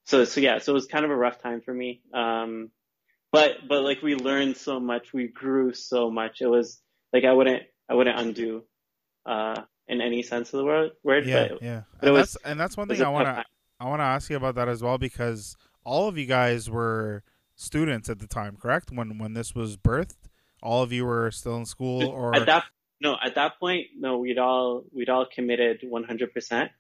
[0.06, 2.02] so so yeah, so it was kind of a rough time for me.
[2.14, 2.72] Um,
[3.32, 6.42] but but like we learned so much, we grew so much.
[6.42, 6.80] It was
[7.12, 8.64] like I wouldn't I wouldn't undo
[9.26, 10.92] uh, in any sense of the word.
[11.04, 11.82] word yeah, but, yeah.
[12.00, 13.44] But and, was, that's, and that's one thing I want to
[13.80, 17.24] I want to ask you about that as well because all of you guys were
[17.56, 18.92] students at the time, correct?
[18.92, 20.30] When when this was birthed,
[20.62, 22.66] all of you were still in school, or at that
[23.02, 26.72] no, at that point, no, we'd all we'd all committed one hundred percent.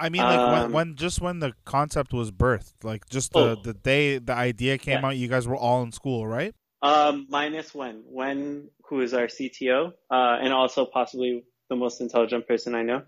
[0.00, 3.38] I mean, like um, when, when just when the concept was birthed, like just the
[3.38, 5.06] oh, the day the idea came yeah.
[5.06, 6.54] out, you guys were all in school, right?
[6.82, 12.48] Um, minus Wen Wen who is our CTO, uh, and also possibly the most intelligent
[12.48, 13.02] person I know.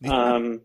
[0.00, 0.10] Yeah.
[0.10, 0.62] Um,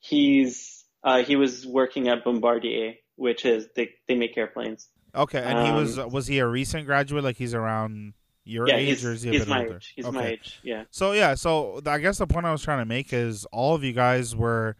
[0.00, 4.88] he's uh, he was working at Bombardier, which is they they make airplanes.
[5.14, 7.24] Okay, and um, he was um, was he a recent graduate?
[7.24, 8.12] Like he's around
[8.44, 9.76] your yeah, age, or is he a he's bit my older?
[9.76, 9.92] Age.
[9.96, 10.16] He's okay.
[10.16, 10.60] my age.
[10.62, 10.84] Yeah.
[10.90, 13.82] So yeah, so I guess the point I was trying to make is all of
[13.82, 14.76] you guys were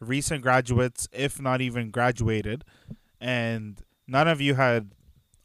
[0.00, 2.64] recent graduates, if not even graduated,
[3.20, 4.92] and none of you had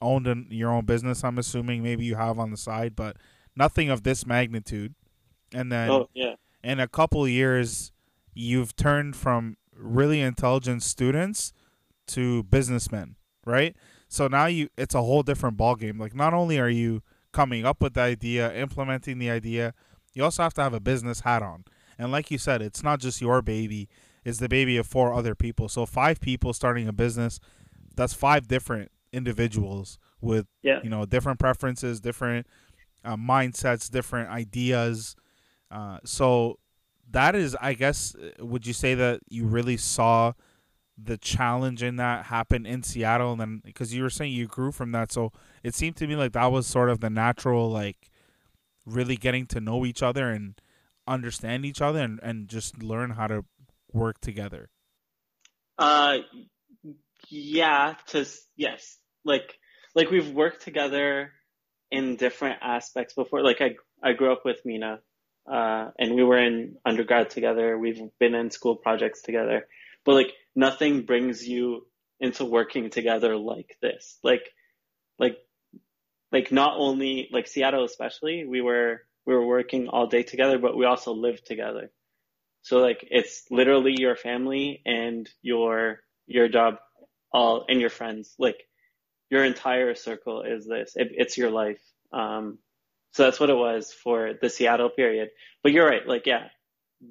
[0.02, 1.24] owned an, your own business.
[1.24, 3.18] I'm assuming maybe you have on the side, but
[3.56, 4.96] nothing of this magnitude.
[5.54, 6.36] And then oh, yeah.
[6.63, 7.91] in a couple years,
[8.34, 11.54] you've turned from really intelligent students
[12.08, 13.15] to businessmen,
[13.46, 13.76] right?
[14.08, 16.00] So now you it's a whole different ballgame.
[16.00, 19.74] Like not only are you coming up with the idea, implementing the idea,
[20.13, 21.65] you also have to have a business hat on.
[21.98, 23.89] And like you said, it's not just your baby
[24.26, 25.70] is the baby of four other people.
[25.70, 27.40] So five people starting a business,
[27.96, 30.82] that's five different individuals with yeah.
[30.84, 32.48] you know different preferences, different
[33.06, 35.16] uh, mindsets, different ideas,
[35.72, 36.60] Uh, so
[37.12, 40.34] that is, I guess, uh, would you say that you really saw
[40.98, 44.72] the challenge in that happen in Seattle, and then because you were saying you grew
[44.72, 45.32] from that, so
[45.64, 48.10] it seemed to me like that was sort of the natural, like
[48.86, 50.62] really getting to know each other and
[51.08, 53.44] understand each other, and and just learn how to
[53.96, 54.70] work together.
[55.78, 56.18] Uh,
[57.30, 59.58] yeah, to yes, like
[59.96, 61.32] like we've worked together
[61.92, 63.42] in different aspects before.
[63.44, 65.00] Like I I grew up with Mina,
[65.52, 67.78] uh, and we were in undergrad together.
[67.78, 69.68] We've been in school projects together,
[70.04, 71.88] but like nothing brings you
[72.20, 74.20] into working together like this.
[74.24, 74.50] Like
[75.18, 75.38] like
[76.32, 80.78] like not only like Seattle especially, we were we were working all day together, but
[80.78, 81.92] we also lived together.
[82.65, 86.78] So like it's literally your family and your your job
[87.32, 88.34] all and your friends.
[88.39, 88.58] Like
[89.30, 90.93] your entire circle is this.
[90.95, 91.82] It, it's your life.
[92.12, 92.58] Um,
[93.12, 95.30] so that's what it was for the Seattle period.
[95.62, 96.08] But you're right.
[96.08, 96.47] Like, yeah,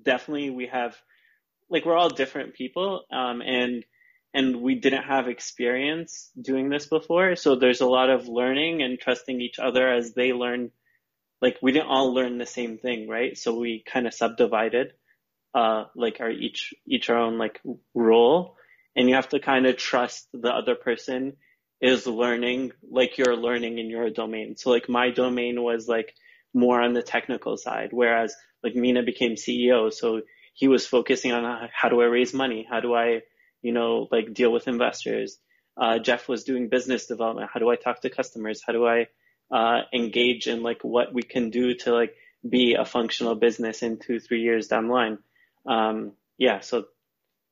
[0.05, 0.97] definitely we have,
[1.69, 3.05] like, we're all different people.
[3.13, 3.85] Um, and,
[4.33, 7.37] and we didn't have experience doing this before.
[7.37, 10.71] So there's a lot of learning and trusting each other as they learn.
[11.41, 13.37] Like, we didn't all learn the same thing, right?
[13.37, 14.93] So we kind of subdivided,
[15.55, 17.61] uh, like our each, each our own, like,
[17.95, 18.57] role.
[18.97, 21.35] And you have to kind of trust the other person
[21.81, 24.57] is learning like you're learning in your domain.
[24.57, 26.15] So like my domain was like
[26.55, 29.93] more on the technical side, whereas like Mina became CEO.
[29.93, 30.23] So
[30.55, 32.67] he was focusing on how do I raise money?
[32.69, 33.21] How do I,
[33.61, 35.39] you know, like deal with investors?
[35.77, 37.51] Uh, Jeff was doing business development.
[37.53, 38.63] How do I talk to customers?
[38.67, 39.09] How do I,
[39.51, 42.15] uh, engage in like what we can do to like
[42.49, 45.19] be a functional business in two, three years down the line?
[45.67, 46.61] Um, yeah.
[46.61, 46.87] So,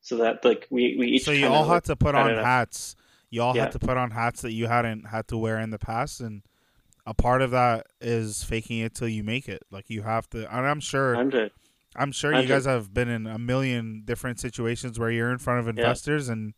[0.01, 1.23] so that like we, we each.
[1.23, 2.95] So you all had to put on hats
[3.33, 3.63] you all yeah.
[3.63, 6.43] had to put on hats that you hadn't had to wear in the past and
[7.07, 10.41] a part of that is faking it till you make it like you have to
[10.55, 11.51] and i'm sure 100.
[11.95, 12.43] i'm sure 100.
[12.43, 16.27] you guys have been in a million different situations where you're in front of investors
[16.27, 16.33] yeah.
[16.33, 16.53] and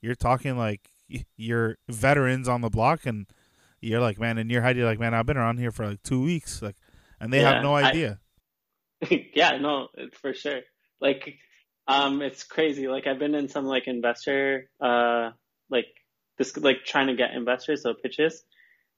[0.00, 0.88] you're talking like
[1.36, 3.26] you're veterans on the block and
[3.80, 6.02] you're like man in your head you're like man i've been around here for like
[6.04, 6.76] two weeks like
[7.18, 8.20] and they yeah, have no idea
[9.02, 10.60] I, yeah no for sure
[11.00, 11.36] like
[11.86, 15.30] um it's crazy like i've been in some like investor uh
[15.70, 15.86] like
[16.38, 18.42] this like trying to get investors, so pitches,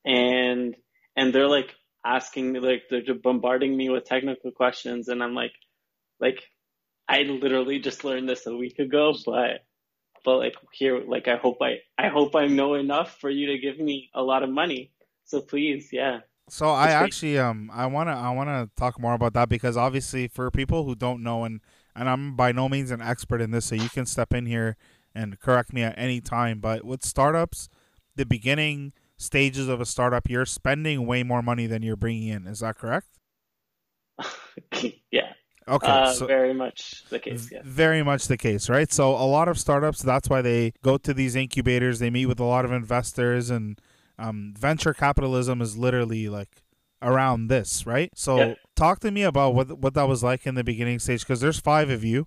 [0.05, 0.75] and
[1.17, 5.35] and they're like asking me like they're just bombarding me with technical questions, and I'm
[5.35, 5.53] like,
[6.21, 6.43] like
[7.09, 9.65] I literally just learned this a week ago, but
[10.25, 13.59] but like here, like I hope I I hope I know enough for you to
[13.59, 14.93] give me a lot of money.
[15.25, 16.21] So please, yeah.
[16.49, 20.51] So I actually um I wanna I wanna talk more about that because obviously for
[20.51, 21.61] people who don't know and
[21.97, 24.77] and I'm by no means an expert in this, so you can step in here
[25.15, 26.61] and correct me at any time.
[26.61, 27.69] But with startups,
[28.15, 32.47] the beginning stages of a startup, you're spending way more money than you're bringing in.
[32.47, 33.19] Is that correct?
[35.11, 35.33] yeah.
[35.69, 35.87] Okay.
[35.89, 37.49] Uh, so very much the case.
[37.51, 37.61] Yeah.
[37.65, 38.93] Very much the case, right?
[38.93, 41.99] So a lot of startups, that's why they go to these incubators.
[41.99, 43.81] They meet with a lot of investors, and
[44.19, 46.63] um, venture capitalism is literally like
[47.03, 48.11] around this, right?
[48.15, 48.55] So yeah.
[48.75, 51.61] talk to me about what what that was like in the beginning stage, because there's
[51.61, 52.27] five of you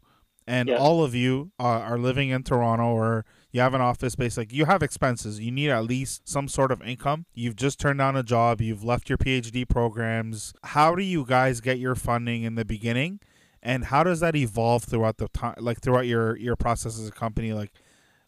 [0.50, 0.78] and yeah.
[0.78, 4.52] all of you are, are living in Toronto or you have an office space, like
[4.52, 5.40] you have expenses.
[5.40, 7.28] You need at least some sort of income.
[7.36, 8.60] You've just turned down a job.
[8.60, 10.54] You've left your PhD programs.
[10.64, 13.20] How do you guys get your funding in the beginning,
[13.62, 17.12] and how does that evolve throughout the time, like throughout your your process as a
[17.12, 17.54] company?
[17.54, 17.72] Like,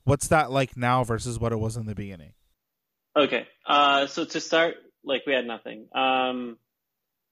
[0.04, 2.34] what's that like now versus what it was in the beginning?
[3.15, 5.87] Okay, uh, so to start, like we had nothing.
[5.93, 6.57] Um,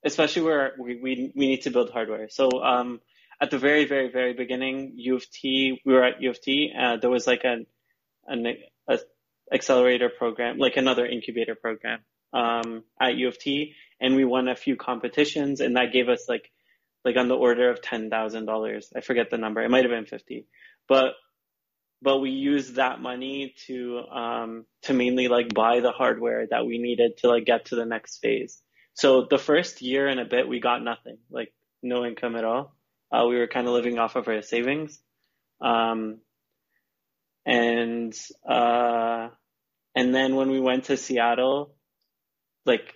[0.03, 2.29] especially where we, we we need to build hardware.
[2.29, 3.01] So um,
[3.41, 6.73] at the very, very, very beginning, U of T, we were at U of T,
[6.77, 7.65] uh, there was like an,
[8.27, 8.45] an
[8.87, 8.99] a
[9.51, 11.99] accelerator program, like another incubator program,
[12.33, 16.27] um, at U of T, and we won a few competitions, and that gave us
[16.27, 16.51] like,
[17.03, 18.91] like on the order of ten thousand dollars.
[18.95, 19.61] I forget the number.
[19.61, 20.45] It might have been fifty,
[20.87, 21.13] but
[22.01, 26.77] but we used that money to um, to mainly like buy the hardware that we
[26.77, 28.61] needed to like get to the next phase.
[28.93, 32.75] So the first year and a bit, we got nothing, like no income at all.
[33.11, 34.99] Uh, we were kind of living off of our savings.
[35.61, 36.19] Um,
[37.45, 38.13] and,
[38.47, 39.29] uh,
[39.95, 41.73] and then when we went to Seattle,
[42.65, 42.93] like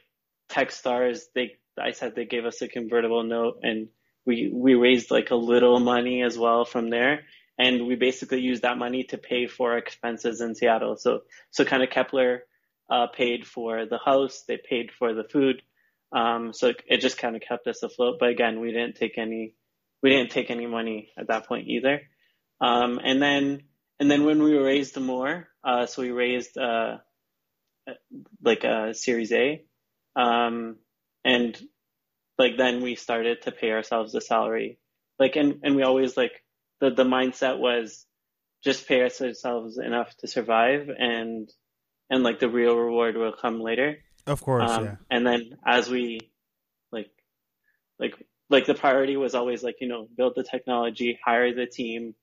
[0.50, 3.88] Techstars, they, I said they gave us a convertible note and
[4.26, 7.22] we, we raised like a little money as well from there.
[7.58, 10.98] And we basically used that money to pay for expenses in Seattle.
[10.98, 12.44] So, so kind of Kepler,
[12.90, 14.44] uh, paid for the house.
[14.48, 15.62] They paid for the food.
[16.12, 18.18] Um, so it just kind of kept us afloat.
[18.20, 19.56] But again, we didn't take any
[20.04, 22.02] we didn't take any money at that point either.
[22.62, 23.64] Um, and then
[24.00, 26.98] and then when we raised more, uh, so we raised uh,
[28.44, 29.64] like a Series A,
[30.16, 30.78] um,
[31.24, 31.60] and
[32.38, 34.78] like then we started to pay ourselves a salary.
[35.18, 36.44] Like and and we always like
[36.80, 38.06] the the mindset was
[38.64, 41.50] just pay ourselves enough to survive and
[42.10, 43.98] and like the real reward will come later.
[44.26, 44.96] Of course, Um, yeah.
[45.10, 46.20] And then as we
[46.92, 47.10] like
[48.00, 48.16] like
[48.50, 52.16] like the priority was always like, you know, build the technology, hire the team,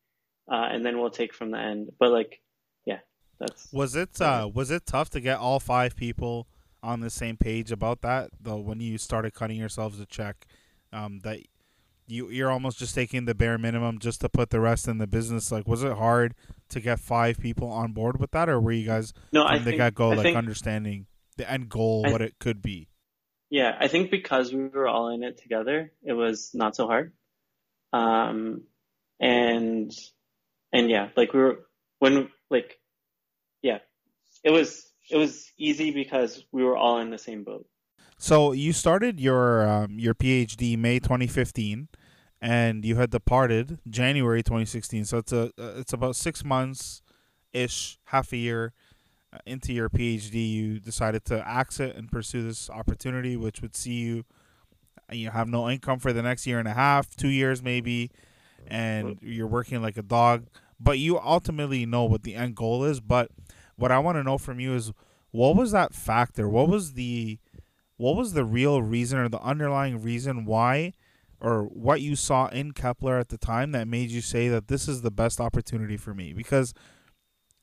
[0.50, 1.90] uh, and then we'll take from the end.
[1.98, 2.40] But like
[2.84, 3.00] yeah,
[3.38, 6.46] that's Was it uh was it tough to get all five people
[6.82, 10.46] on the same page about that though when you started cutting yourselves a check
[10.94, 11.38] um that
[12.10, 15.06] you you're almost just taking the bare minimum just to put the rest in the
[15.06, 16.34] business like was it hard
[16.68, 19.58] to get five people on board with that or were you guys no, from I
[19.58, 22.88] the think, get go like think understanding the end goal I- what it could be
[23.50, 27.12] Yeah, I think because we were all in it together, it was not so hard.
[27.92, 28.62] Um,
[29.18, 29.90] and,
[30.72, 31.66] and yeah, like we were,
[31.98, 32.78] when, like,
[33.60, 33.78] yeah,
[34.44, 37.66] it was, it was easy because we were all in the same boat.
[38.18, 41.88] So you started your um, your PhD May 2015,
[42.40, 45.04] and you had departed January 2016.
[45.04, 47.02] So it's a uh, it's about six months
[47.52, 48.72] ish, half a year
[49.32, 50.50] uh, into your PhD.
[50.50, 54.24] You decided to exit and pursue this opportunity, which would see you
[55.10, 58.10] uh, you have no income for the next year and a half, two years maybe,
[58.66, 60.46] and you're working like a dog.
[60.78, 63.00] But you ultimately know what the end goal is.
[63.00, 63.30] But
[63.76, 64.92] what I want to know from you is
[65.30, 66.48] what was that factor?
[66.48, 67.38] What was the
[67.98, 70.94] what was the real reason or the underlying reason why
[71.40, 74.86] or what you saw in Kepler at the time that made you say that this
[74.88, 76.74] is the best opportunity for me because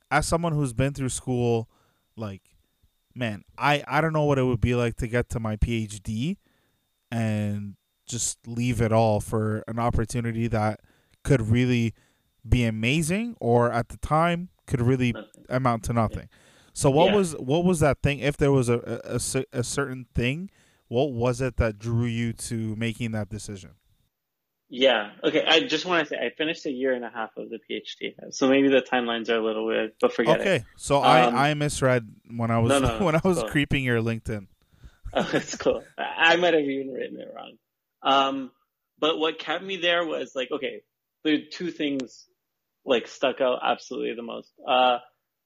[0.10, 1.70] as someone who's been through school
[2.16, 2.42] like
[3.14, 6.38] man I I don't know what it would be like to get to my PhD
[7.12, 7.76] and
[8.08, 10.80] just leave it all for an opportunity that
[11.24, 11.94] could really
[12.48, 15.46] be amazing or at the time could really Nothing.
[15.50, 16.30] amount to nothing.
[16.74, 17.16] So what Yeah.
[17.16, 18.20] was what was that thing?
[18.20, 20.50] If there was a, a, a a certain thing,
[20.88, 23.72] what was it that drew you to making that decision?
[24.70, 25.12] Yeah.
[25.24, 25.44] Okay.
[25.48, 28.14] I just want to say I finished a year and a half of the PhD,
[28.32, 30.42] so maybe the timelines are a little weird, but forget it.
[30.42, 31.04] Okay, so Um,
[31.36, 33.50] I I misread when I was no, no, when I was cool.
[33.50, 34.48] creeping your LinkedIn.
[35.14, 35.84] Oh, it's cool.
[35.98, 37.54] I I might have even written it wrong.
[38.04, 38.52] Um,
[39.00, 40.82] but what kept me there was like, okay,
[41.24, 42.28] the two things
[42.86, 44.52] like stuck out absolutely the most.
[44.68, 44.98] Uh,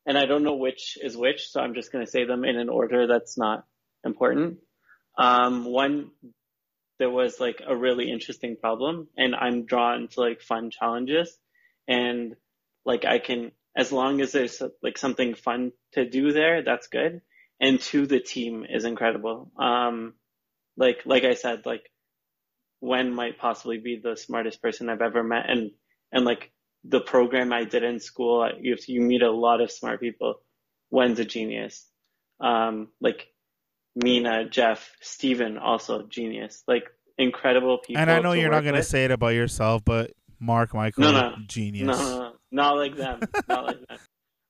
[0.08, 2.58] and I don't know which is which, so I'm just going to say them in
[2.58, 3.66] an order that's not
[4.04, 4.58] important.
[5.18, 6.12] Um, one,
[7.00, 11.38] there was like a really interesting problem and I'm drawn to like fun challenges
[11.88, 12.36] and
[12.86, 17.22] like I can, as long as there's like something fun to do there, that's good
[17.62, 19.52] and two, the team is incredible.
[19.56, 20.16] Um,
[20.76, 21.84] like like I said, like
[22.82, 25.72] Wen might possibly be the smartest person I've ever met, and
[26.12, 26.52] and like
[26.84, 30.42] the program I did in school, you you meet a lot of smart people.
[30.90, 31.88] Wen's a genius.
[32.42, 33.28] Um, like
[33.96, 36.64] Mina, Jeff, Steven, also genius.
[36.68, 36.84] Like
[37.18, 38.02] incredible people.
[38.02, 41.12] And I know you're not going to say it about yourself, but Mark Michael, No,
[41.12, 41.36] no.
[41.48, 41.88] genius.
[41.88, 43.20] No, no, no, not like them.
[43.48, 43.98] not like them.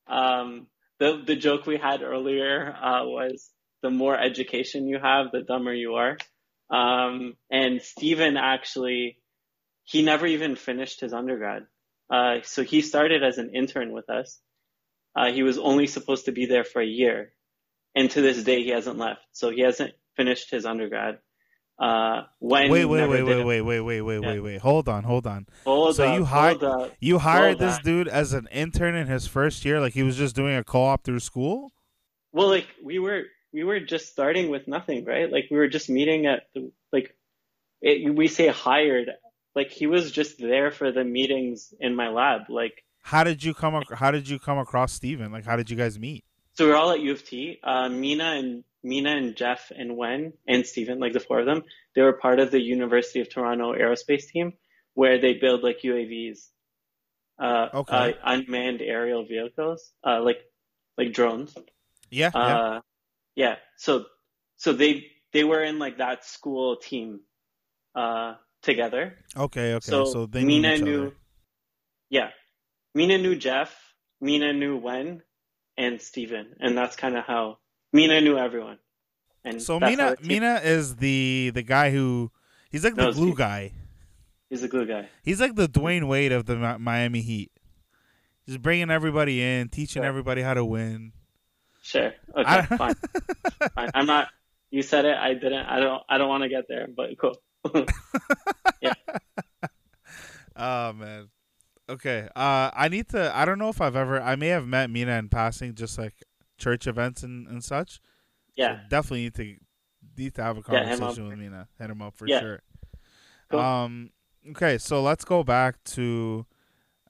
[0.08, 0.68] Um,
[1.00, 3.50] the the joke we had earlier uh, was
[3.82, 6.18] the more education you have, the dumber you are.
[6.70, 9.20] Um, and Steven actually,
[9.86, 11.64] he never even finished his undergrad.
[12.10, 14.38] Uh, so he started as an intern with us.
[15.16, 17.32] Uh, he was only supposed to be there for a year,
[17.96, 19.22] and to this day he hasn't left.
[19.32, 21.20] So he hasn't finished his undergrad.
[21.80, 24.28] Uh, when Wait, wait, wait, wait, wait, wait, wait, wait, Yeah.
[24.34, 24.62] wait, wait.
[24.62, 25.48] Hold on, hold on.
[25.64, 26.92] Hold So up, you hi- hold up.
[27.00, 27.84] You hired this down.
[27.86, 31.04] dude as an intern in his first year, like he was just doing a co-op
[31.04, 31.72] through school.
[32.34, 35.32] Well, like we were we were just starting with nothing, right?
[35.32, 37.16] Like we were just meeting at the like
[37.82, 39.10] it, we say hired.
[39.56, 42.42] Like he was just there for the meetings in my lab.
[42.48, 43.74] Like How did you come?
[43.76, 45.32] ac- How did you come across Steven?
[45.32, 46.24] Like, how did you guys meet?
[46.62, 47.60] So we we're all at U of T.
[47.64, 51.64] Uh, Mina and Mina and Jeff and Wen and Steven, like the four of them,
[51.96, 54.54] they were part of the University of Toronto aerospace team
[54.94, 56.50] where they build like UAVs,
[57.42, 58.14] uh, Okay.
[58.14, 60.42] uh, unmanned aerial vehicles, uh, like
[61.00, 61.56] like drones.
[62.12, 62.58] Yeah, yeah.
[62.58, 62.82] Uh,
[63.36, 63.56] yeah.
[63.78, 64.06] So,
[64.58, 67.22] so they, they were in like that school team,
[67.96, 69.18] uh, together.
[69.36, 69.90] Okay, okay.
[69.90, 71.16] so, So, they Mina knew knew, other.
[72.10, 72.30] yeah,
[72.94, 73.74] Mina knew Jeff,
[74.20, 75.24] Mina knew Wen,
[75.82, 76.56] and Steven.
[76.60, 77.58] And that's kind of how
[77.92, 78.78] Mina knew everyone.
[79.44, 82.32] And So Mina, the Mina is the the guy who
[82.72, 83.72] he's like the glue Steve- guy.
[84.50, 85.10] He's a glue guy.
[85.24, 87.52] He's like the Dwyane Wade of the Miami Heat.
[88.48, 90.06] Just bringing everybody in, teaching Sure.
[90.10, 91.14] everybody how to win.
[91.82, 92.12] Sure.
[92.36, 92.94] Okay, I- fine.
[93.76, 93.90] fine.
[93.96, 94.28] I'm not,
[94.70, 95.16] you said it.
[95.18, 97.36] I didn't, I don't, I don't want to get there, but cool.
[98.82, 98.94] Yeah.
[100.56, 101.30] Oh man.
[101.90, 102.28] Okay.
[102.36, 103.36] Uh, I need to.
[103.36, 104.22] I don't know if I've ever.
[104.22, 106.14] I may have met Mina in passing, just like
[106.58, 107.94] church events and, and such.
[107.94, 108.00] So
[108.56, 108.80] yeah.
[108.90, 109.56] definitely need to
[110.18, 111.30] need to have a conversation up.
[111.30, 111.68] with Mina.
[111.80, 112.40] Hit him up for Yeah.
[112.40, 112.62] sure.
[113.50, 113.60] Cool.
[113.60, 114.10] Um.
[114.52, 116.46] Okay, so let's go back to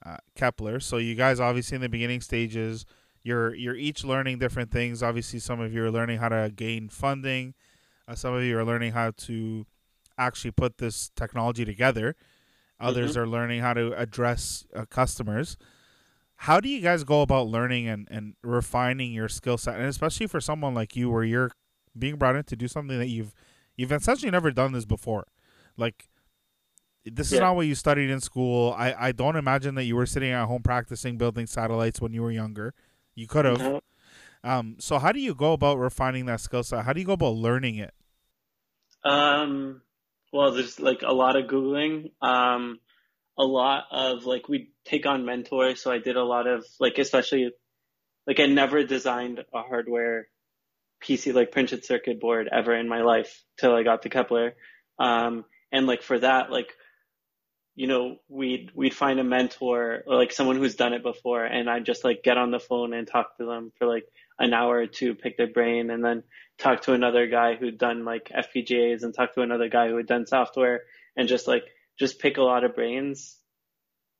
[0.04, 0.80] uh, Kepler.
[0.80, 2.84] So you guys obviously in the beginning stages,
[3.22, 5.02] you're you're each learning different things.
[5.02, 7.54] Obviously, some of you are learning how to gain funding.
[8.08, 9.64] Uh, some of you are learning how to
[10.18, 12.16] actually put this technology together.
[12.82, 15.56] Others are learning how to address uh, customers.
[16.36, 20.26] How do you guys go about learning and, and refining your skill set, and especially
[20.26, 21.52] for someone like you, where you're
[21.96, 23.32] being brought in to do something that you've
[23.76, 25.26] you've essentially never done this before,
[25.76, 26.08] like
[27.04, 27.40] this is Yeah.
[27.40, 28.74] not what you studied in school.
[28.76, 32.22] I, I don't imagine that you were sitting at home practicing building satellites when you
[32.22, 32.74] were younger.
[33.14, 33.60] You could have.
[33.60, 33.80] Uh,
[34.44, 36.84] Um, so how do you go about refining that skill set?
[36.84, 37.94] How do you go about learning it?
[39.04, 39.82] Um,
[40.32, 42.80] well, there's like a lot of Googling, um,
[43.38, 45.82] a lot of like we take on mentors.
[45.82, 47.50] So I did a lot of like, especially
[48.26, 50.28] like I never designed a hardware
[51.04, 54.54] PC like printed circuit board ever in my life till I got to Kepler.
[54.98, 56.72] Um, and like for that, like,
[57.74, 61.68] you know, we'd, we'd find a mentor or like someone who's done it before and
[61.68, 64.04] I'd just like get on the phone and talk to them for like
[64.42, 66.24] an hour or two, pick their brain and then
[66.58, 70.06] talk to another guy who'd done like FPGAs and talk to another guy who had
[70.06, 70.82] done software
[71.16, 71.62] and just like,
[71.98, 73.38] just pick a lot of brains,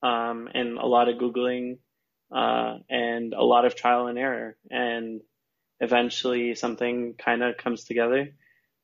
[0.03, 1.79] um, and a lot of Googling,
[2.31, 4.57] uh, and a lot of trial and error.
[4.71, 5.23] And
[5.81, 8.29] eventually something kind of comes together.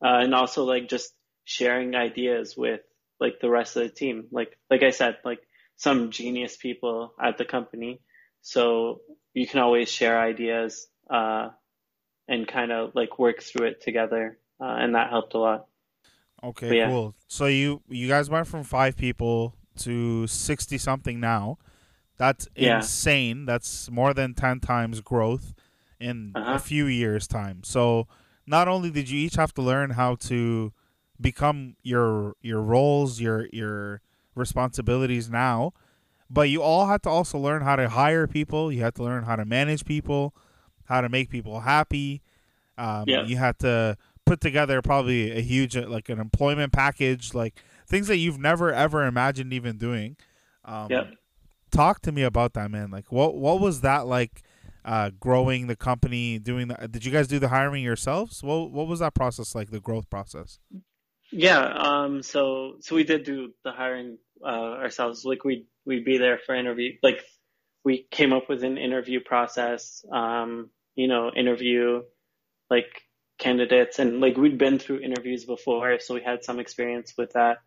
[0.04, 1.12] Uh, and also like just
[1.44, 2.80] sharing ideas with
[3.20, 4.26] like the rest of the team.
[4.32, 5.40] Like, like I said, like
[5.76, 8.00] some genius people at the company.
[8.42, 9.02] So
[9.34, 11.50] you can always share ideas, uh,
[12.26, 14.38] and kind of like work through it together.
[14.60, 15.66] Uh, and that helped a lot.
[16.42, 16.88] Okay, yeah.
[16.88, 17.14] cool.
[17.26, 21.58] So you you guys went from five people to sixty something now.
[22.16, 22.78] That's Yeah.
[22.78, 23.46] insane.
[23.46, 25.54] That's more than ten times growth
[26.00, 26.58] in a Uh-huh.
[26.58, 27.62] few years' time.
[27.64, 28.06] So
[28.46, 30.72] not only did you each have to learn how to
[31.20, 34.00] become your your roles, your your
[34.34, 35.72] responsibilities now,
[36.30, 38.72] but you all had to also learn how to hire people.
[38.72, 40.34] You had to learn how to manage people,
[40.88, 42.22] how to make people happy.
[42.76, 43.24] Um, Yeah.
[43.24, 47.54] You had to put together probably a huge uh, like an employment package, like
[47.86, 50.16] things that you've never ever imagined even doing.
[50.64, 51.14] Um, Yep.
[51.70, 52.90] Talk to me about that, man.
[52.90, 54.42] Like, what what was that like?
[54.84, 56.90] Uh, growing the company, doing that.
[56.90, 58.42] Did you guys do the hiring yourselves?
[58.42, 59.70] What what was that process like?
[59.70, 60.60] The growth process.
[61.30, 61.60] Yeah.
[61.60, 64.46] Um, so, so we did do the hiring, uh,
[64.80, 65.26] ourselves.
[65.26, 66.92] Like we'd, we'd be there for interview.
[67.02, 67.22] Like
[67.84, 72.02] we came up with an interview process, um, you know, interview
[72.68, 73.02] like
[73.38, 76.00] candidates and like we'd been through interviews before.
[76.00, 77.58] So we had some experience with that.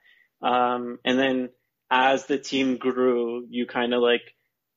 [0.46, 1.50] Um, and then
[1.90, 4.36] as the team grew, you kind of like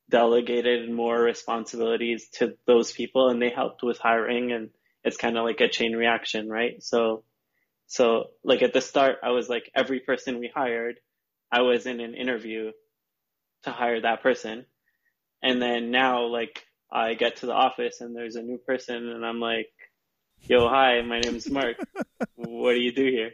[0.08, 4.70] delegated more responsibilities to those people and they helped with hiring and
[5.02, 6.80] it's kind of like a chain reaction, right?
[6.80, 7.24] So,
[7.88, 11.00] so like at the start, I was like every person we hired,
[11.50, 12.70] I was in an interview
[13.64, 14.64] to hire that person.
[15.42, 19.24] And then now like I get to the office and there's a new person and
[19.24, 19.68] I'm like,
[20.42, 21.76] yo, hi, my name's Mark.
[22.36, 23.30] what do you do here?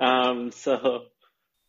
[0.00, 1.02] Um, so,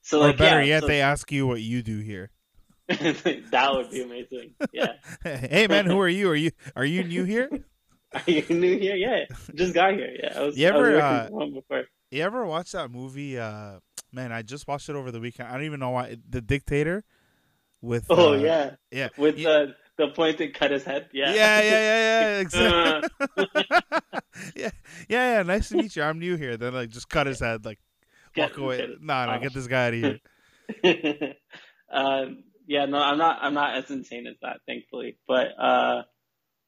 [0.02, 2.30] so or like, better yeah, yet, so- they ask you what you do here.
[2.88, 4.54] that would be amazing.
[4.74, 4.94] Yeah.
[5.24, 6.30] hey man, who are you?
[6.30, 7.50] Are you are you new here?
[8.14, 8.98] Are you new here?
[8.98, 9.24] Yeah.
[9.56, 10.14] Just got here.
[10.22, 10.38] Yeah.
[10.38, 11.84] I was, You I was ever, uh, before.
[12.10, 13.40] You ever watch that movie?
[13.40, 13.80] Uh,
[14.12, 15.48] man, I just watched it over the weekend.
[15.48, 16.18] I don't even know why.
[16.30, 17.06] The Dictator.
[17.82, 18.72] With Oh uh, yeah.
[18.92, 21.10] yeah, With You- the point that cut his head.
[21.14, 21.34] Yeah.
[21.34, 23.10] yeah, yeah, yeah, yeah, exactly.
[23.38, 23.86] Uh,
[24.56, 24.70] yeah,
[25.08, 25.43] yeah, yeah.
[25.43, 26.04] Nice to meet you.
[26.04, 26.58] I'm new here.
[26.58, 27.80] Then like just cut his head, like
[28.34, 28.78] Get- walk away.
[28.78, 29.02] get it.
[29.02, 29.39] Nah, nah, Oh.
[29.39, 31.34] get this guy out of here.
[31.91, 33.39] um, yeah, no, I'm not.
[33.41, 35.18] I'm not as insane as that, thankfully.
[35.28, 36.04] But uh,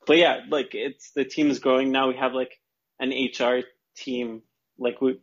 [0.06, 2.10] but yeah, like it's the team is growing now.
[2.10, 2.52] We have like
[3.00, 3.64] an HR
[3.96, 4.42] team.
[4.78, 5.20] Like we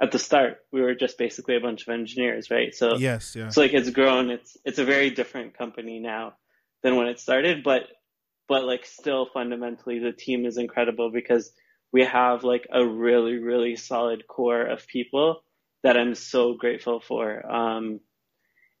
[0.00, 2.74] at the start, we were just basically a bunch of engineers, right?
[2.74, 3.48] So yes, yeah.
[3.48, 4.30] so like it's grown.
[4.30, 6.34] It's it's a very different company now
[6.84, 7.88] than when it started, but
[8.46, 11.50] but like still fundamentally the team is incredible because
[11.92, 15.42] we have like a really really solid core of people
[15.82, 17.44] that I'm so grateful for.
[17.44, 18.00] Um,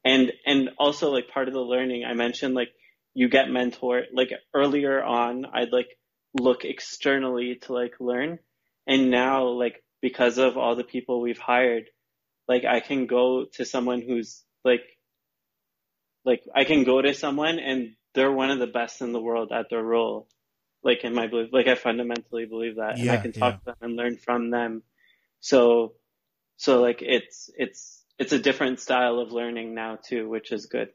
[0.04, 2.68] and and also like part of the learning I mentioned like
[3.14, 5.88] you get mentor like earlier on I'd like
[6.34, 8.38] look externally to like learn,
[8.86, 11.84] and now like because of all the people we've hired,
[12.48, 14.82] like I can go to someone who's like
[16.24, 19.52] like I can go to someone and they're one of the best in the world
[19.52, 20.28] at their role.
[20.82, 23.72] Like in my belief, like I fundamentally believe that, and I can talk yeah.
[23.72, 24.82] to them and learn from them.
[25.40, 25.94] So,
[26.58, 30.90] so like it's it's it's a different style of learning now too, which is good.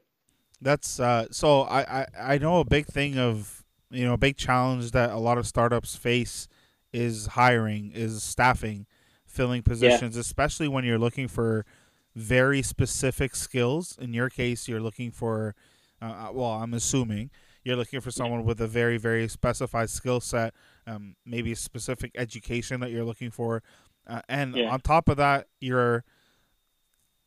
[0.60, 1.26] That's uh.
[1.32, 5.10] So I, I I know a big thing of you know a big challenge that
[5.10, 6.46] a lot of startups face
[6.92, 8.86] is hiring, is staffing,
[9.26, 10.20] filling positions, yeah.
[10.20, 11.66] especially when you're looking for
[12.14, 13.96] very specific skills.
[14.00, 15.54] In your case, you're looking for,
[16.02, 17.30] uh, uh well, I'm assuming
[17.64, 20.54] you're looking for someone with a very, very specified skill set,
[20.86, 23.62] um, maybe a specific education that you're looking for.
[24.06, 24.70] Uh, and yeah.
[24.70, 26.04] on top of that, you're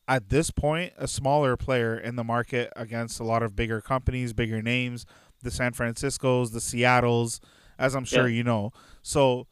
[0.08, 4.34] at this point a smaller player in the market against a lot of bigger companies,
[4.34, 5.06] bigger names,
[5.42, 7.40] the San Franciscos, the Seattles,
[7.78, 8.38] as I'm sure yeah.
[8.38, 8.72] you know.
[9.02, 9.48] So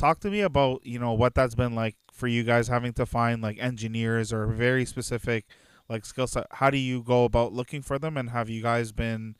[0.00, 3.06] talk to me about, you know, what that's been like for you guys having to
[3.06, 5.46] find like engineers or very specific
[5.88, 6.46] like skill set.
[6.52, 9.36] How do you go about looking for them and have you guys been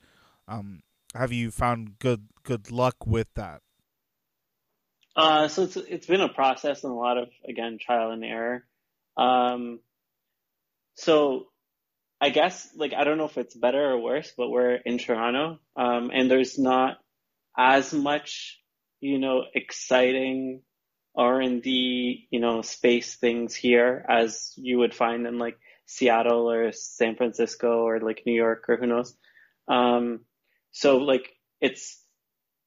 [0.46, 0.82] um
[1.14, 3.62] have you found good good luck with that?
[5.16, 8.64] Uh so it's it's been a process and a lot of again trial and error.
[9.16, 9.80] Um
[10.94, 11.46] so
[12.20, 15.58] I guess like I don't know if it's better or worse, but we're in Toronto,
[15.74, 16.98] um, and there's not
[17.56, 18.59] as much,
[19.01, 20.62] you know, exciting
[21.16, 26.51] R and D, you know, space things here as you would find in like Seattle
[26.51, 29.16] or San Francisco or like New York or who knows.
[29.68, 30.20] Um,
[30.72, 31.30] so like
[31.61, 32.01] it's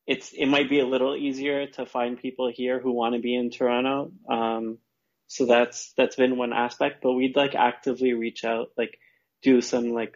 [0.05, 3.35] it's it might be a little easier to find people here who want to be
[3.35, 4.11] in Toronto.
[4.29, 4.79] Um,
[5.27, 8.97] so that's that's been one aspect, but we'd like actively reach out, like
[9.41, 10.15] do some like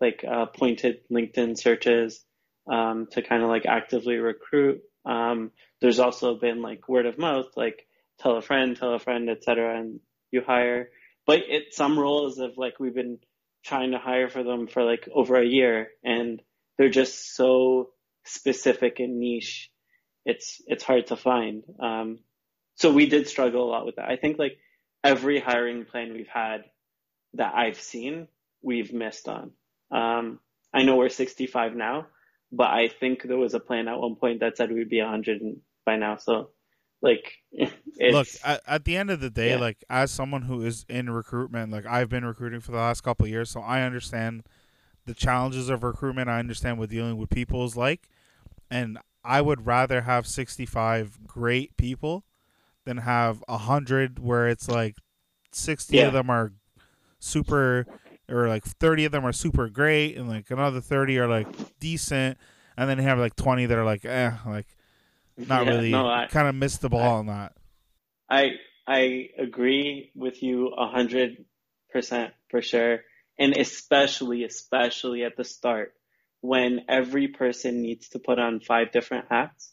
[0.00, 2.24] like uh, pointed LinkedIn searches
[2.70, 4.80] um, to kind of like actively recruit.
[5.04, 7.86] Um, there's also been like word of mouth, like
[8.18, 10.90] tell a friend, tell a friend, etc., and you hire.
[11.26, 13.18] But it some roles of like we've been
[13.64, 16.42] trying to hire for them for like over a year, and
[16.78, 17.90] they're just so
[18.24, 19.70] specific and niche.
[20.24, 21.62] It's it's hard to find.
[21.80, 22.20] Um,
[22.76, 24.08] so we did struggle a lot with that.
[24.08, 24.58] I think like
[25.04, 26.64] every hiring plan we've had
[27.34, 28.28] that I've seen,
[28.62, 29.52] we've missed on.
[29.90, 30.40] Um,
[30.72, 32.06] I know we're 65 now,
[32.52, 35.40] but I think there was a plan at one point that said we'd be 100
[35.86, 36.16] by now.
[36.16, 36.50] So,
[37.02, 37.38] like,
[38.00, 39.60] look at, at, the end of the day, yeah.
[39.60, 43.26] like as someone who is in recruitment, like I've been recruiting for the last couple
[43.26, 44.44] years, so I understand
[45.06, 46.28] the challenges of recruitment.
[46.28, 48.08] I understand what dealing with people is like,
[48.70, 52.24] and I would rather have 65 great people
[52.84, 54.96] than have a hundred where it's like
[55.52, 56.06] 60 yeah.
[56.06, 56.52] of them are
[57.18, 57.86] super
[58.30, 61.46] or like 30 of them are super great and like another 30 are like
[61.78, 62.38] decent
[62.76, 64.66] and then you have like 20 that are like eh like
[65.36, 67.52] not yeah, really no, kind of missed the ball I, on that
[68.28, 68.50] i
[68.86, 71.44] i agree with you a hundred
[71.90, 73.00] percent for sure
[73.38, 75.94] and especially especially at the start
[76.40, 79.72] when every person needs to put on five different hats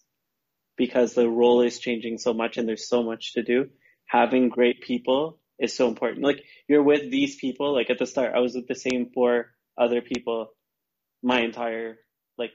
[0.75, 3.69] because the role is changing so much and there's so much to do
[4.05, 6.23] having great people is so important.
[6.23, 7.73] Like you're with these people.
[7.73, 10.49] Like at the start, I was with the same four other people
[11.23, 11.97] my entire
[12.37, 12.53] like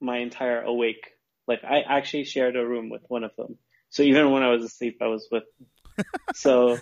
[0.00, 1.10] my entire awake.
[1.48, 3.58] Like I actually shared a room with one of them.
[3.90, 5.44] So even when I was asleep, I was with.
[6.34, 6.78] so,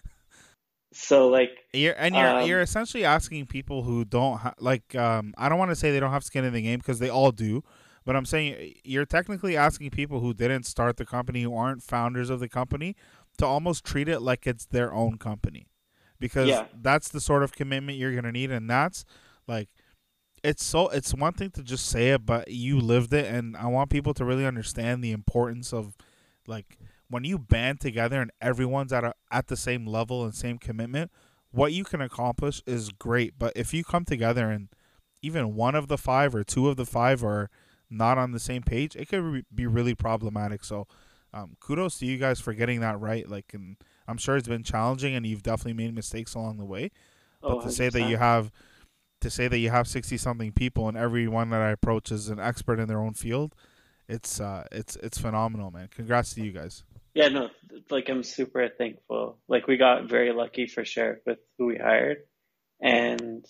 [0.93, 4.95] so like you're and you're um, you're essentially asking people who don't ha- like.
[4.95, 7.11] Um, I don't want to say they don't have skin in the game because they
[7.11, 7.63] all do.
[8.07, 12.29] But I'm saying you're technically asking people who didn't start the company, who aren't founders
[12.29, 12.97] of the company,
[13.39, 15.67] to almost treat it like it's their own company.
[16.19, 16.67] Because yeah.
[16.81, 19.05] that's the sort of commitment you're going to need and that's
[19.47, 19.69] like
[20.45, 23.67] it's so it's one thing to just say it but you lived it and I
[23.67, 25.97] want people to really understand the importance of
[26.47, 26.79] like
[27.09, 31.11] when you band together and everyone's at a, at the same level and same commitment
[31.51, 33.39] what you can accomplish is great.
[33.39, 34.69] But if you come together and
[35.23, 37.49] even one of the five or two of the five are
[37.89, 40.63] not on the same page it could be really problematic.
[40.65, 40.87] So
[41.35, 43.29] um, kudos to you guys for getting that right.
[43.29, 43.77] Like, and
[44.07, 46.93] I'm sure it's been challenging, and you've definitely made mistakes along the way.
[47.43, 48.53] But oh, to say that you have,
[49.21, 52.39] to say that you have sixty something people, and everyone that I approach is an
[52.39, 53.55] expert in their own field,
[54.09, 55.89] it's uh, it's it's phenomenal, man.
[55.91, 56.85] Congrats to you guys.
[57.15, 57.51] Yeah, no,
[57.91, 59.39] like I'm super thankful.
[59.49, 62.19] Like we got very lucky for sure with who we hired,
[62.81, 63.45] and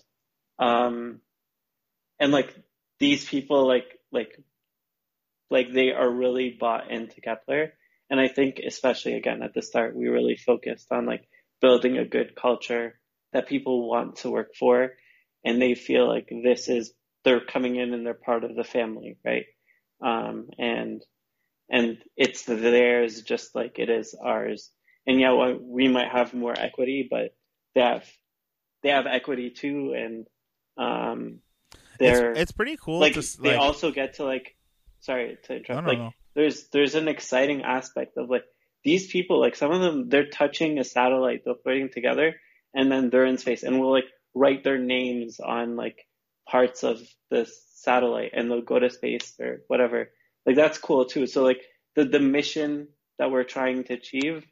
[0.59, 1.21] um,
[2.19, 2.55] and like
[2.99, 4.39] these people, like like
[5.51, 7.73] like they are really bought into Kepler.
[8.11, 11.27] And I think especially again at the start, we really focused on like
[11.61, 12.99] building a good culture
[13.33, 14.93] that people want to work for
[15.45, 16.93] and they feel like this is
[17.25, 19.45] they're coming in and they're part of the family, right?
[20.03, 21.03] Um, and
[21.71, 24.71] and it's theirs just like it is ours.
[25.07, 27.35] And yeah, we might have more equity, but
[27.75, 28.07] they have
[28.83, 30.27] they have equity too, and
[30.77, 31.41] um,
[31.99, 33.01] they're it's, it's pretty cool.
[33.01, 34.57] Like to, they also get to like
[35.05, 35.69] sorry to interrupt.
[35.69, 36.11] No, no, like no.
[36.35, 38.45] there's there's an exciting aspect of like
[38.85, 42.35] these people, like some of them, they're touching a satellite, they're putting together,
[42.75, 46.07] and then they're in space, and we'll like write their names on like
[46.49, 47.01] parts of
[47.31, 50.11] the satellite, and they'll go to space or whatever.
[50.47, 51.27] Like that's cool too.
[51.27, 51.63] So like
[51.97, 52.89] the the mission
[53.19, 54.45] that we're trying to achieve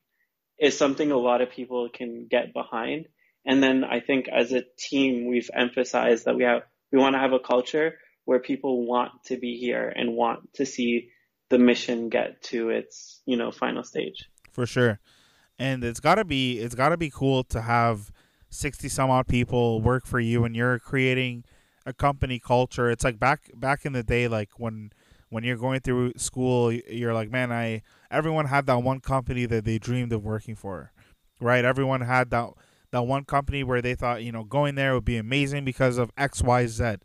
[0.59, 3.07] is something a lot of people can get behind.
[3.45, 7.19] And then I think as a team, we've emphasized that we have, we want to
[7.19, 7.95] have a culture
[8.25, 11.11] where people want to be here and want to see
[11.51, 14.29] the mission get to its, you know, final stage.
[14.51, 15.01] For sure.
[15.59, 18.11] And it's gotta be it's gotta be cool to have
[18.49, 21.45] sixty some odd people work for you and you're creating
[21.85, 22.91] a company culture.
[22.91, 24.93] It's like back back in the day, like when
[25.29, 29.65] when you're going through school, you're like, man, I everyone had that one company that
[29.65, 30.93] they dreamed of working for,
[31.41, 31.65] right?
[31.65, 32.51] Everyone had that
[32.91, 36.11] that one company where they thought, you know, going there would be amazing because of
[36.17, 36.97] X, Y, Z.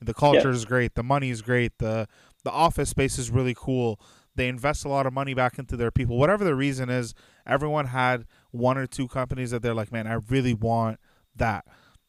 [0.00, 0.54] The culture yeah.
[0.54, 2.06] is great, the money is great, the
[2.44, 4.00] the office space is really cool.
[4.34, 6.18] They invest a lot of money back into their people.
[6.18, 7.14] Whatever the reason is,
[7.46, 11.00] everyone had one or two companies that they're like, man, I really want
[11.34, 11.64] that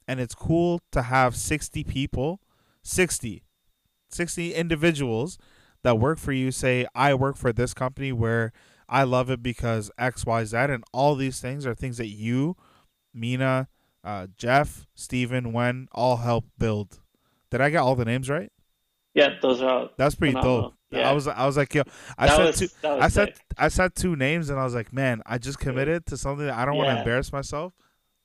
[0.08, 2.40] and it's cool to have 60 people
[2.84, 3.44] 60
[4.10, 5.38] 60 individuals
[5.84, 8.52] that work for you say i work for this company where
[8.88, 12.56] i love it because xyz and all these things are things that you
[13.14, 13.68] mina
[14.04, 17.00] uh, jeff Stephen, Wen all help build
[17.52, 18.52] did i get all the names right
[19.14, 20.62] yeah those are all that's pretty phenomenal.
[20.62, 21.10] dope yeah.
[21.10, 21.84] I was I was like yo
[22.18, 24.94] I that said was, two I said I said two names and I was like
[24.94, 26.84] man I just committed to something that I don't yeah.
[26.84, 27.74] want to embarrass myself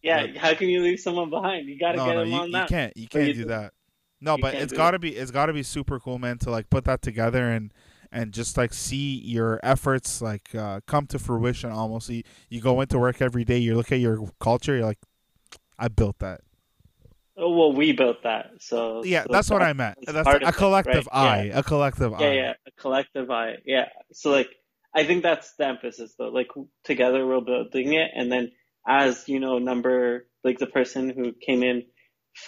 [0.02, 1.68] yeah, how can you leave someone behind?
[1.68, 2.70] You got to no, get no, them you, on you that.
[2.70, 2.96] You can't.
[2.96, 3.72] You can't you do that.
[4.20, 6.70] No, but it's got to be it's got to be super cool, man, to like
[6.70, 7.72] put that together and
[8.10, 11.70] and just like see your efforts like uh, come to fruition.
[11.70, 13.58] Almost, you, you go into work every day.
[13.58, 14.76] You look at your culture.
[14.76, 14.98] You're like,
[15.78, 16.40] I built that.
[17.43, 18.51] Oh, well, we built that.
[18.61, 19.99] So yeah, so that's what I meant.
[20.07, 21.40] That's a collective it, right?
[21.40, 21.43] I.
[21.45, 21.59] Yeah.
[21.59, 22.32] A collective yeah, I.
[22.32, 23.55] Yeah, a collective I.
[23.66, 23.86] Yeah.
[24.12, 24.49] So like,
[24.95, 26.28] I think that's the emphasis, though.
[26.28, 26.49] Like
[26.84, 28.53] together we're building it, and then
[28.86, 31.84] as, you know, number, like the person who came in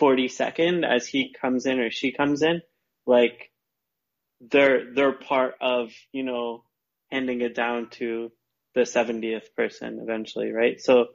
[0.00, 2.62] 42nd as he comes in or she comes in,
[3.06, 3.50] like
[4.40, 6.64] they're, they're part of, you know,
[7.10, 8.32] handing it down to
[8.74, 10.80] the 70th person eventually, right?
[10.80, 11.06] So,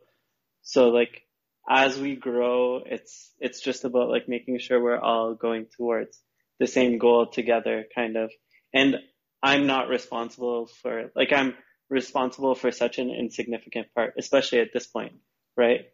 [0.61, 1.23] so like
[1.69, 6.19] as we grow, it's, it's just about like making sure we're all going towards
[6.59, 8.31] the same goal together kind of.
[8.73, 8.95] And
[9.43, 11.53] I'm not responsible for, like I'm,
[11.89, 15.13] responsible for such an insignificant part, especially at this point,
[15.57, 15.85] right?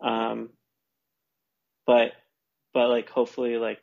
[0.00, 0.50] Um,
[1.86, 2.12] but
[2.72, 3.80] but like hopefully like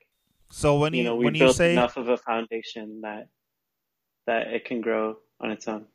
[0.49, 3.27] so when you, you know we when built you say enough of a foundation that
[4.25, 5.85] that it can grow on its own.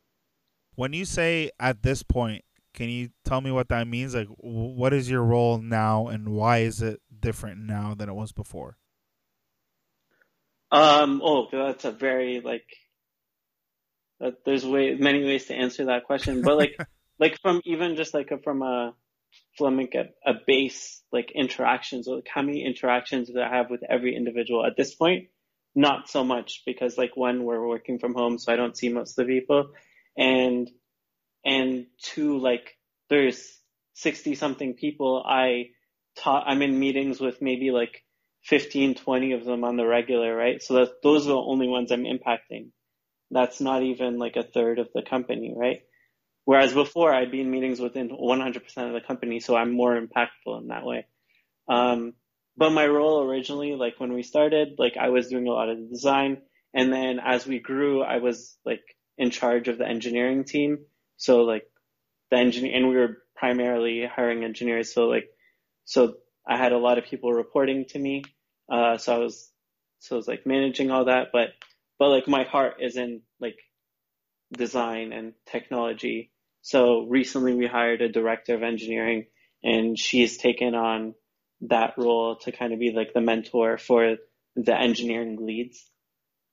[0.75, 4.15] When you say at this point, can you tell me what that means?
[4.15, 8.31] Like, what is your role now, and why is it different now than it was
[8.31, 8.77] before?
[10.71, 11.21] Um.
[11.23, 12.65] Oh, that's a very like
[14.45, 16.77] there's way many ways to answer that question, but like
[17.19, 18.93] like from even just like a, from a
[19.57, 23.69] from like a, a base like interactions or like how many interactions do I have
[23.69, 25.27] with every individual at this point?
[25.75, 29.17] Not so much because like one we're working from home, so I don't see most
[29.17, 29.71] of the people,
[30.17, 30.69] and
[31.45, 32.77] and two like
[33.09, 33.59] there's
[33.93, 35.69] sixty something people I
[36.17, 36.45] taught.
[36.47, 38.03] I'm in meetings with maybe like
[38.43, 40.61] 15, 20 of them on the regular, right?
[40.61, 42.71] So that those are the only ones I'm impacting
[43.33, 45.81] that's not even like a third of the company, right?
[46.45, 50.61] Whereas before I'd be in meetings within 100% of the company, so I'm more impactful
[50.61, 51.07] in that way.
[51.67, 52.13] Um,
[52.55, 55.79] but my role originally, like when we started, like I was doing a lot of
[55.79, 56.41] the design,
[56.73, 58.83] and then as we grew, I was like
[59.17, 60.79] in charge of the engineering team.
[61.23, 61.63] So like
[62.31, 64.93] the engineer, and we were primarily hiring engineers.
[64.93, 65.29] So like,
[65.85, 66.15] so
[66.45, 68.25] I had a lot of people reporting to me.
[68.69, 69.49] Uh, so I was,
[69.99, 71.53] so I was like managing all that, but
[71.97, 73.55] but like my heart is in like
[74.51, 76.29] design and technology.
[76.61, 79.27] So recently we hired a director of engineering
[79.63, 81.15] and she's taken on
[81.61, 84.17] that role to kind of be like the mentor for
[84.57, 85.89] the engineering leads.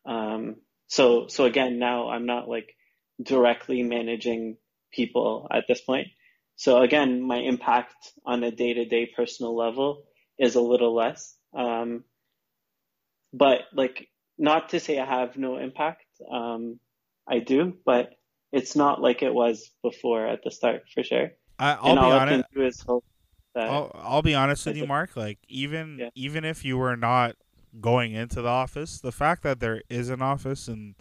[0.06, 2.76] Um, so, so again, now I'm not like
[3.22, 4.56] directly managing
[4.92, 6.08] people at this point.
[6.56, 10.04] So again, my impact on a day to day personal level
[10.38, 11.34] is a little less.
[11.54, 12.04] Um,
[13.32, 14.08] but like
[14.38, 16.04] not to say I have no impact.
[16.30, 16.80] Um,
[17.28, 18.10] I do, but
[18.52, 21.30] it's not like it was before at the start for sure.
[21.58, 22.84] I, will be honest.
[23.54, 25.16] I'll, I'll, be honest with you, Mark.
[25.16, 26.08] Like even yeah.
[26.14, 27.36] even if you were not
[27.80, 30.94] going into the office, the fact that there is an office and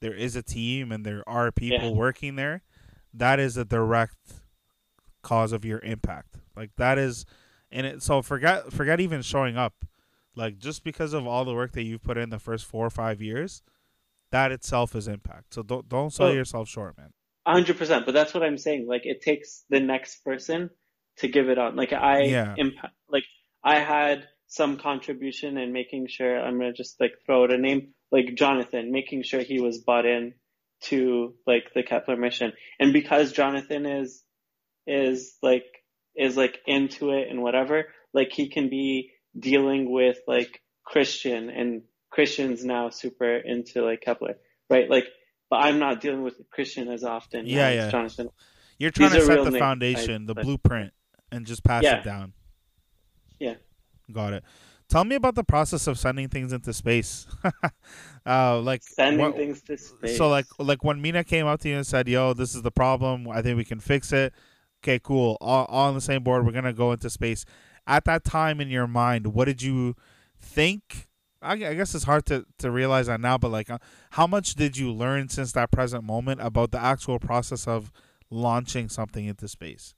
[0.00, 1.96] there is a team and there are people yeah.
[1.96, 2.62] working there,
[3.14, 4.16] that is a direct
[5.22, 6.36] cause of your impact.
[6.56, 7.24] Like that is,
[7.70, 8.02] and it.
[8.02, 9.84] So forget forget even showing up.
[10.34, 12.90] Like just because of all the work that you've put in the first four or
[12.90, 13.62] five years,
[14.30, 15.54] that itself is impact.
[15.54, 17.10] So don't don't sell yourself short, man.
[17.46, 18.06] hundred percent.
[18.06, 18.86] But that's what I'm saying.
[18.88, 20.70] Like it takes the next person
[21.18, 21.76] to give it on.
[21.76, 22.54] Like I yeah.
[22.56, 22.74] Imp-
[23.08, 23.24] like
[23.64, 27.94] I had some contribution in making sure I'm gonna just like throw out a name
[28.10, 30.34] like Jonathan, making sure he was bought in
[30.84, 32.52] to like the Kepler mission.
[32.78, 34.22] And because Jonathan is
[34.86, 35.64] is like
[36.16, 37.84] is like into it and whatever,
[38.14, 44.36] like he can be dealing with like Christian and Christian's now super into like Kepler,
[44.70, 44.88] right?
[44.88, 45.04] Like,
[45.50, 47.46] but I'm not dealing with Christian as often.
[47.46, 47.90] Yeah, as yeah.
[47.90, 48.28] Jonathan.
[48.78, 50.92] You're trying These to set the foundation, the but- blueprint,
[51.30, 51.98] and just pass Yeah.
[51.98, 52.32] it down.
[53.38, 53.54] Yeah.
[54.10, 54.44] Got it.
[54.88, 57.26] Tell me about the process of sending things into space.
[58.26, 60.16] uh, like Sending what- things to space.
[60.16, 62.70] So like like when Mina came up to you and said, "Yo, this is the
[62.70, 63.28] problem.
[63.28, 64.32] I think we can fix it."
[64.82, 65.36] Okay, cool.
[65.40, 66.46] All, all on the same board.
[66.46, 67.44] We're gonna go into space.
[67.86, 69.94] At that time in your mind, what did you
[70.40, 71.08] think?
[71.40, 73.78] I, I guess it's hard to, to realize that now, but like, uh,
[74.10, 77.92] how much did you learn since that present moment about the actual process of
[78.28, 79.94] launching something into space?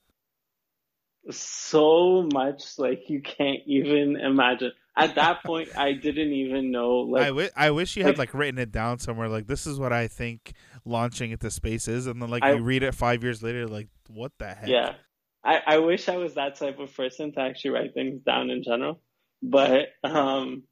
[1.30, 4.72] So much like you can't even imagine.
[4.96, 8.32] At that point, I didn't even know like I, wi- I wish you had like-
[8.32, 9.28] like written it down somewhere.
[9.28, 10.52] Like this is what I think
[10.84, 13.88] launching into space is, and then like I- you read it five years later, like
[14.08, 14.68] what the heck?
[14.68, 14.94] Yeah.
[15.42, 18.62] I, I wish I was that type of person to actually write things down in
[18.62, 19.00] general.
[19.42, 20.64] But um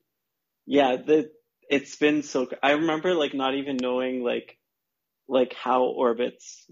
[0.66, 1.30] yeah, the
[1.70, 4.58] it's been so I remember like not even knowing like
[5.26, 6.66] like how orbits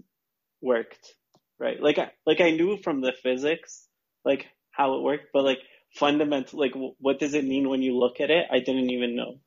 [0.61, 1.13] worked,
[1.59, 1.81] right?
[1.81, 3.87] Like I like I knew from the physics
[4.25, 5.59] like how it worked, but like
[5.95, 8.45] fundamental like w- what does it mean when you look at it?
[8.51, 9.39] I didn't even know.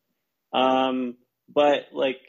[0.58, 1.16] Um
[1.52, 2.20] but like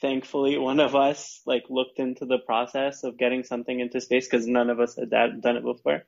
[0.00, 4.46] thankfully one of us like looked into the process of getting something into space because
[4.46, 6.04] none of us had that, done it before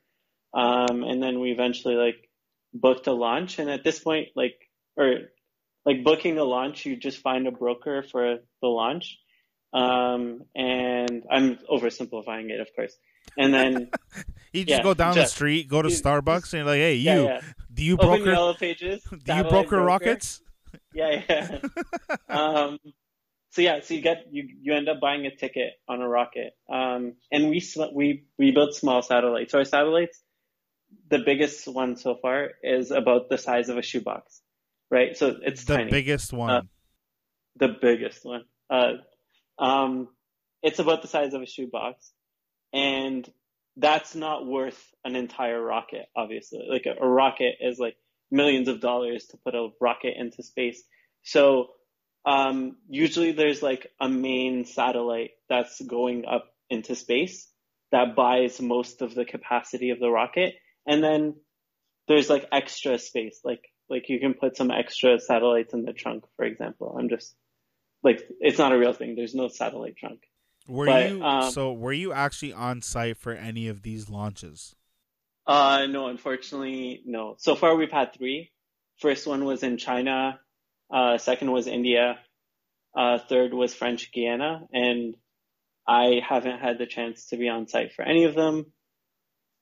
[0.55, 2.29] um, and then we eventually like
[2.73, 4.57] booked a launch and at this point like
[4.97, 5.15] or
[5.85, 9.19] like booking a launch you just find a broker for the launch
[9.75, 12.97] um, and i'm oversimplifying it of course
[13.37, 13.91] and then
[14.53, 16.95] You just Yeah, go down the street, go to you- Starbucks, and you're like, "Hey,
[16.95, 17.41] you, yeah,
[17.72, 18.31] do you open broker?
[18.31, 20.41] yellow pages Do you satellite broker rockets?"
[20.95, 21.59] yeah, yeah.
[22.29, 22.79] um,
[23.51, 26.53] so yeah, so you get you you end up buying a ticket on a rocket.
[26.70, 29.51] Um, and we we we built small satellites.
[29.51, 30.22] So our satellites,
[31.11, 34.41] the biggest one so far is about the size of a shoebox,
[34.89, 35.16] right?
[35.16, 35.91] So it's the tiny.
[35.91, 36.68] biggest one.
[37.57, 38.45] the biggest one.
[38.70, 39.03] Uh,
[39.59, 40.09] um,
[40.63, 42.11] it's about the size of a shoebox,
[42.73, 43.29] and
[43.77, 46.07] that's not worth an entire rocket.
[46.17, 47.97] Obviously, like a, a rocket is like
[48.31, 50.83] millions of dollars to put a rocket into space.
[51.23, 51.69] So
[52.25, 57.49] um, usually there's like a main satellite that's going up into space
[57.93, 60.55] that buys most of the capacity of the rocket,
[60.87, 61.35] and then
[62.09, 66.25] there's like extra space, like like you can put some extra satellites in the trunk,
[66.37, 66.97] for example.
[66.99, 67.35] I'm just
[68.05, 69.17] like it's not a real thing.
[69.17, 70.21] There's no satellite trunk.
[70.69, 71.73] were but, you um, so?
[71.73, 74.77] Were you actually on site for any of these launches?
[75.47, 77.35] Uh, no, unfortunately, no.
[77.39, 78.53] So far, we've had three.
[79.01, 80.39] First one was in China.
[80.93, 82.19] Uh, second was India.
[82.97, 85.17] Uh, third was French Guiana, and
[85.87, 88.67] I haven't had the chance to be on site for any of them.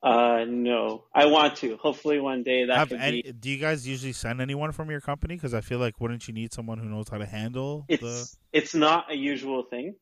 [0.03, 1.76] Uh, no, I want to.
[1.76, 3.32] Hopefully, one day that Have any, be.
[3.32, 5.36] do you guys usually send anyone from your company?
[5.36, 7.94] Because I feel like wouldn't you need someone who knows how to handle the?
[7.94, 9.94] It's it's not a usual thing.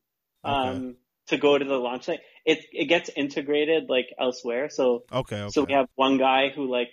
[0.43, 0.55] Okay.
[0.55, 0.97] Um,
[1.27, 4.71] to go to the launch site, it it gets integrated like elsewhere.
[4.71, 5.51] So Okay, okay.
[5.51, 6.91] So we have one guy who like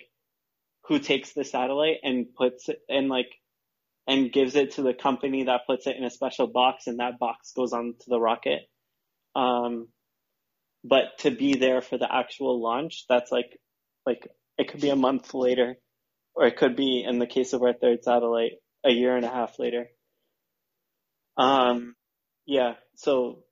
[0.84, 3.30] who takes the satellite and puts it and like
[4.06, 7.18] and gives it to the company that puts it in a special box and that
[7.18, 8.60] box goes onto the rocket.
[9.34, 9.88] Um
[10.88, 13.58] but to be there for the actual launch, that's like
[14.06, 14.26] like
[14.56, 15.76] it could be a month later
[16.34, 18.52] or it could be in the case of our third satellite
[18.84, 19.88] a year and a half later.
[21.36, 21.94] Um
[22.46, 23.44] yeah, so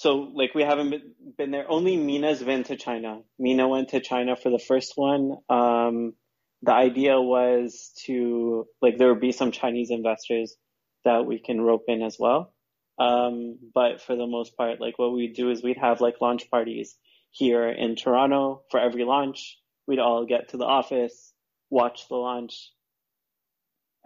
[0.00, 1.70] so like we haven't been, been there.
[1.70, 3.20] Only Mina's been to China.
[3.38, 5.36] Mina went to China for the first one.
[5.50, 6.14] Um,
[6.62, 10.56] the idea was to like there would be some Chinese investors
[11.04, 12.54] that we can rope in as well.
[13.00, 16.50] Um, but for the most part, like what we'd do is we'd have like launch
[16.50, 16.96] parties
[17.30, 19.56] here in Toronto for every launch.
[19.86, 21.32] We'd all get to the office,
[21.70, 22.70] watch the launch,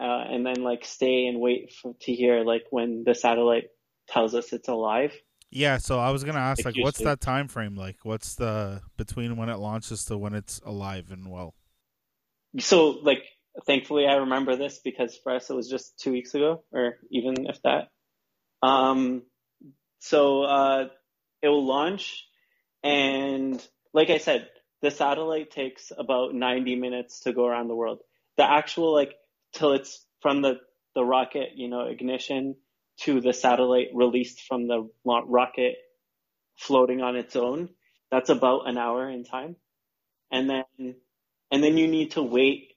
[0.00, 3.64] uh, and then like stay and wait for, to hear like when the satellite
[4.08, 5.12] tells us it's alive.
[5.50, 7.96] yeah, so I was gonna ask, Like like, what's that time frame like?
[8.04, 11.54] What's the between when it launches to when it's alive and well?
[12.60, 13.24] so like
[13.66, 17.46] thankfully I remember this because for us it was just two weeks ago or even
[17.48, 17.88] if that.
[18.62, 19.22] Um,
[19.98, 20.84] so uh,
[21.42, 22.24] it will launch
[22.82, 24.48] and like I said,
[24.82, 28.00] the satellite takes about 90 minutes to go around the world.
[28.36, 29.14] The actual like
[29.54, 30.60] till it's from the
[30.94, 32.56] the rocket, you know, ignition
[33.00, 35.76] to the satellite released from the rocket
[36.56, 37.70] floating on its own.
[38.10, 39.56] That's about an hour in time.
[40.30, 40.96] And then
[41.50, 42.74] and then you need to wait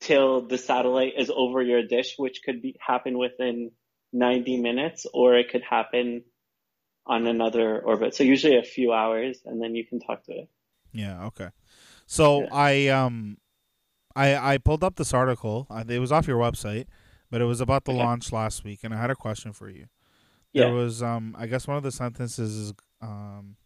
[0.00, 3.72] till the satellite is over your dish, which could be happen within
[4.14, 6.24] 90 minutes, or it could happen
[7.06, 8.14] on another orbit.
[8.14, 10.48] So usually a few hours, and then you can talk to it.
[10.92, 11.26] Yeah.
[11.26, 11.48] Okay.
[12.06, 12.48] So Yeah.
[12.52, 13.36] I um,
[14.16, 15.66] I I pulled up this article.
[15.88, 16.86] It was off your website,
[17.30, 18.00] but it was about the Okay.
[18.00, 19.86] launch last week, and I had a question for you.
[20.52, 20.66] Yeah.
[20.66, 23.56] There was um, I guess one of the sentences is um.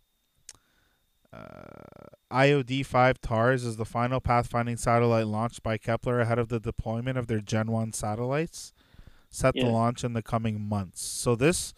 [1.30, 6.58] Uh, IOD 5 TARS is the final pathfinding satellite launched by Kepler ahead of the
[6.58, 8.72] deployment of their Gen 1 satellites,
[9.30, 11.02] set to launch in the coming months.
[11.02, 11.74] So this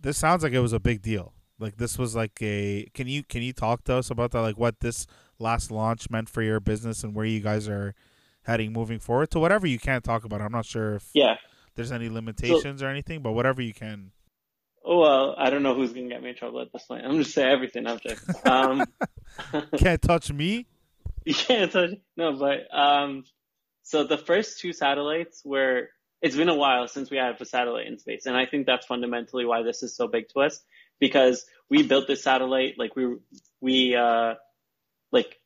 [0.00, 1.32] this sounds like it was a big deal.
[1.58, 4.58] Like this was like a can you can you talk to us about that like
[4.58, 5.06] what this
[5.38, 7.94] last launch meant for your business and where you guys are
[8.42, 10.40] heading moving forward to whatever you can talk about.
[10.40, 11.36] I'm not sure if Yeah.
[11.74, 14.12] there's any limitations or anything, but whatever you can.
[14.84, 17.04] Oh well, I don't know who's gonna get me in trouble at this point.
[17.04, 18.84] I'm just saying everything I'm just Um,
[19.78, 20.66] Can't touch me.
[21.24, 21.90] you can't touch.
[22.16, 23.24] No, but um,
[23.82, 25.88] so the first two satellites were.
[26.22, 28.86] It's been a while since we have a satellite in space, and I think that's
[28.86, 30.62] fundamentally why this is so big to us
[30.98, 33.16] because we built this satellite like we
[33.60, 34.34] we uh
[35.12, 35.36] like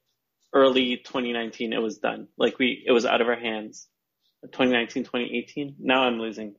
[0.53, 2.29] early 2019 it was done.
[2.39, 3.87] Like we it was out of our hands.
[4.43, 6.55] 2019 2018 now i'm losing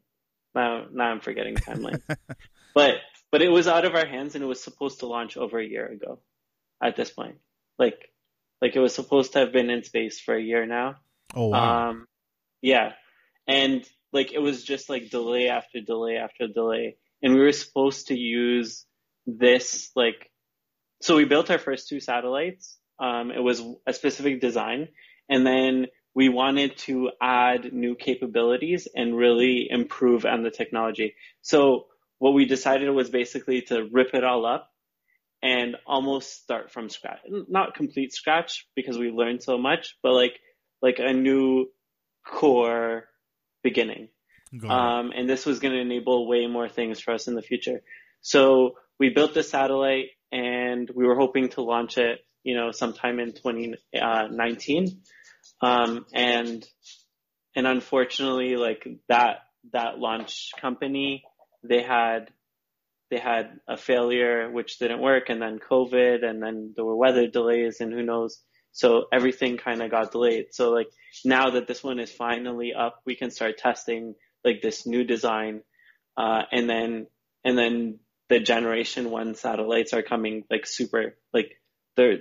[0.54, 2.04] now now i'm forgetting timelines
[2.76, 2.98] but
[3.32, 5.66] but it was out of our hands and it was supposed to launch over a
[5.66, 6.20] year ago
[6.84, 7.38] at this point.
[7.80, 8.12] Like
[8.62, 10.98] like it was supposed to have been in space for a year now.
[11.34, 11.90] Oh wow.
[11.90, 12.08] um
[12.62, 12.92] yeah.
[13.48, 16.98] And like it was just like delay after delay after delay.
[17.22, 18.86] And we were supposed to use
[19.26, 20.30] this like
[21.02, 22.78] so we built our first two satellites.
[23.00, 24.90] Um it was a specific design.
[25.30, 31.16] And then we wanted to add new capabilities and really improve on the technology.
[31.42, 31.86] So
[32.20, 34.70] what we decided was basically to rip it all up
[35.42, 37.20] and almost start from scratch.
[37.28, 40.40] Not complete scratch because we learned so much but like
[40.82, 41.68] like a new
[42.26, 43.06] core
[43.64, 44.10] beginning
[44.70, 47.82] um, and this was going to enable way more things for us in the future.
[48.22, 53.20] So we built the satellite, and we were hoping to launch it, you know, sometime
[53.20, 55.02] in 2019.
[55.62, 56.66] Um, and
[57.56, 59.40] and unfortunately, like that
[59.72, 61.24] that launch company,
[61.64, 62.30] they had
[63.10, 67.28] they had a failure which didn't work, and then COVID, and then there were weather
[67.28, 68.42] delays, and who knows.
[68.72, 70.48] So everything kind of got delayed.
[70.52, 70.88] So like
[71.26, 75.62] now that this one is finally up, we can start testing like this new design,
[76.18, 77.08] uh, and then
[77.44, 78.00] and then
[78.30, 81.52] the generation one satellites are coming like super like
[81.96, 82.20] they're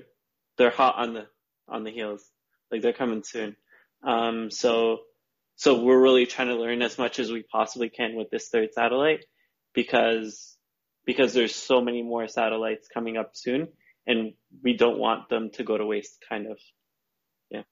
[0.59, 1.27] they're hot on the
[1.69, 2.29] on the heels
[2.71, 3.57] like they're coming soon.
[4.03, 4.99] Um, so
[5.57, 8.73] so we're really trying to learn as much as we possibly can with this third
[8.73, 9.25] satellite
[9.75, 10.57] because
[11.05, 13.69] because there's so many more satellites coming up soon
[14.11, 14.19] and
[14.65, 16.59] we don't want them to go to waste kind of
[17.55, 17.63] yeah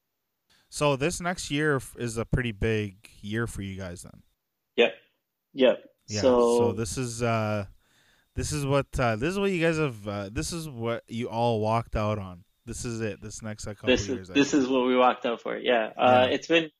[0.68, 2.93] So this next year is a pretty big
[3.32, 4.18] year for you guys then.
[4.76, 4.93] yep
[5.62, 5.76] yep
[6.14, 6.20] Yeah.
[6.24, 7.66] so, So, this is uh
[8.39, 11.26] this is what uh this is what you guys have uh, this is what you
[11.28, 12.45] all walked out on.
[12.66, 13.16] This is it.
[13.20, 14.28] This next couple this years.
[14.28, 15.57] is this is what we walked out for.
[15.57, 15.91] Yeah.
[15.97, 16.70] Uh, it's been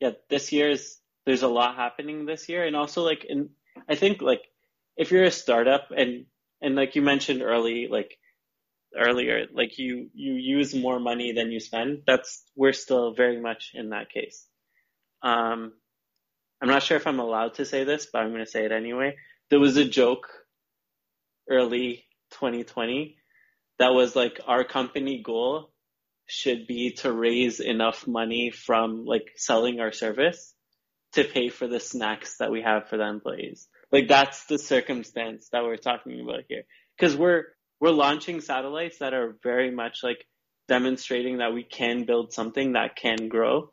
[0.00, 0.82] yeah, this year's
[1.26, 3.50] there's a lot happening this year and also like in
[3.92, 4.42] I think like
[4.96, 6.26] if you're a startup and
[6.62, 8.16] and like you mentioned early like
[8.98, 13.72] earlier like you you use more money than you spend that's we're still very much
[13.74, 14.46] in that case
[15.22, 15.72] um
[16.60, 18.72] i'm not sure if i'm allowed to say this but i'm going to say it
[18.72, 19.14] anyway
[19.50, 20.28] there was a joke
[21.48, 23.16] early 2020
[23.78, 25.70] that was like our company goal
[26.26, 30.54] should be to raise enough money from like selling our service
[31.12, 33.68] to pay for the snacks that we have for the employees.
[33.92, 36.64] Like that's the circumstance that we're talking about here.
[37.00, 37.44] Cause we're,
[37.80, 40.24] we're launching satellites that are very much like
[40.68, 43.72] demonstrating that we can build something that can grow,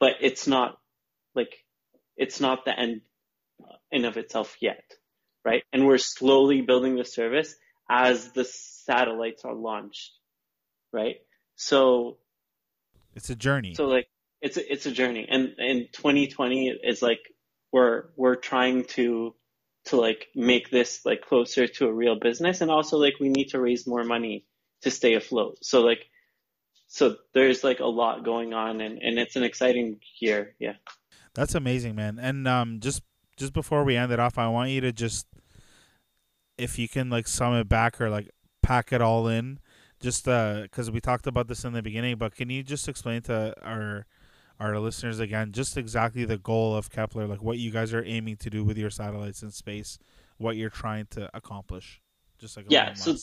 [0.00, 0.78] but it's not
[1.34, 1.52] like,
[2.16, 3.02] it's not the end
[3.90, 4.82] in of itself yet,
[5.44, 5.62] right?
[5.72, 7.54] And we're slowly building the service
[7.88, 10.12] as the satellites are launched,
[10.92, 11.16] right?
[11.56, 12.18] So,
[13.14, 13.74] It's a journey.
[13.74, 14.08] so like
[14.40, 17.20] it's a, it's a journey, and in 2020 is like
[17.70, 19.34] we're we're trying to
[19.86, 23.48] to like make this like closer to a real business, and also like we need
[23.48, 24.46] to raise more money
[24.82, 25.58] to stay afloat.
[25.62, 26.06] So like
[26.88, 30.54] so there's like a lot going on, and and it's an exciting year.
[30.58, 30.74] Yeah.
[31.34, 32.18] That's amazing, man.
[32.18, 33.02] And um, just
[33.38, 35.26] just before we end it off, I want you to just,
[36.58, 38.28] if you can, like sum it back or like
[38.62, 39.58] pack it all in,
[40.00, 42.16] just uh because we talked about this in the beginning.
[42.16, 44.06] But can you just explain to our
[44.60, 48.36] our listeners again, just exactly the goal of Kepler, like what you guys are aiming
[48.38, 49.98] to do with your satellites in space,
[50.38, 52.00] what you're trying to accomplish,
[52.38, 53.16] just like a Yeah, so-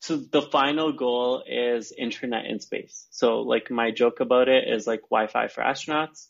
[0.00, 3.08] So the final goal is internet in space.
[3.10, 6.28] So like my joke about it is like Wi-Fi for astronauts.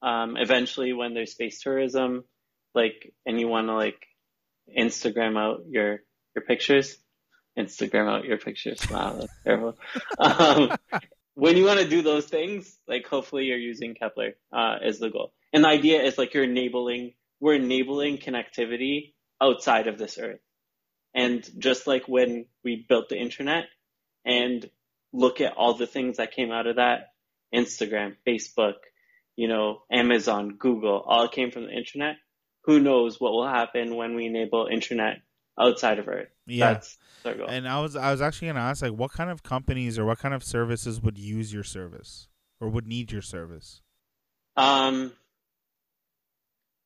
[0.00, 2.24] Um, eventually when there's space tourism,
[2.74, 4.06] like, and you want to like
[4.74, 6.00] Instagram out your
[6.34, 6.96] your pictures.
[7.58, 8.80] Instagram out your pictures.
[8.90, 9.76] Wow, that's terrible.
[10.18, 10.70] um,
[11.34, 15.10] when you want to do those things, like hopefully you're using Kepler uh, as the
[15.10, 15.32] goal.
[15.52, 20.40] And the idea is like you're enabling, we're enabling connectivity outside of this earth.
[21.14, 23.64] And just like when we built the internet
[24.24, 24.68] and
[25.12, 27.12] look at all the things that came out of that,
[27.54, 28.74] Instagram, Facebook,
[29.36, 32.16] you know, Amazon, Google, all came from the internet.
[32.64, 35.22] Who knows what will happen when we enable internet
[35.58, 36.28] outside of Earth?
[36.50, 36.74] Yeah.
[36.74, 37.48] That's our goal.
[37.48, 40.18] And I was I was actually gonna ask like what kind of companies or what
[40.18, 42.28] kind of services would use your service
[42.60, 43.80] or would need your service?
[44.56, 45.12] Um,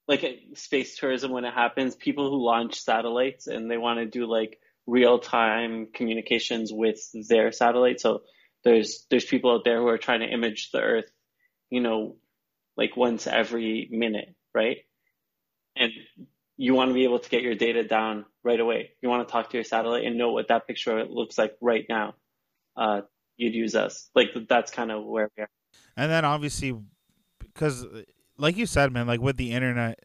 [0.06, 4.26] like space tourism when it happens, people who launch satellites and they want to do
[4.26, 8.00] like real time communications with their satellite.
[8.00, 8.22] So
[8.64, 11.10] there's there's people out there who are trying to image the Earth,
[11.70, 12.16] you know,
[12.76, 14.78] like once every minute, right?
[15.76, 15.92] And
[16.56, 18.90] you want to be able to get your data down right away.
[19.02, 21.86] You want to talk to your satellite and know what that picture looks like right
[21.88, 22.14] now.
[22.76, 23.02] Uh,
[23.36, 24.10] you'd use us.
[24.14, 25.50] Like that's kind of where we are.
[25.96, 26.74] And then obviously,
[27.40, 27.86] because
[28.36, 29.98] like you said, man, like with the internet,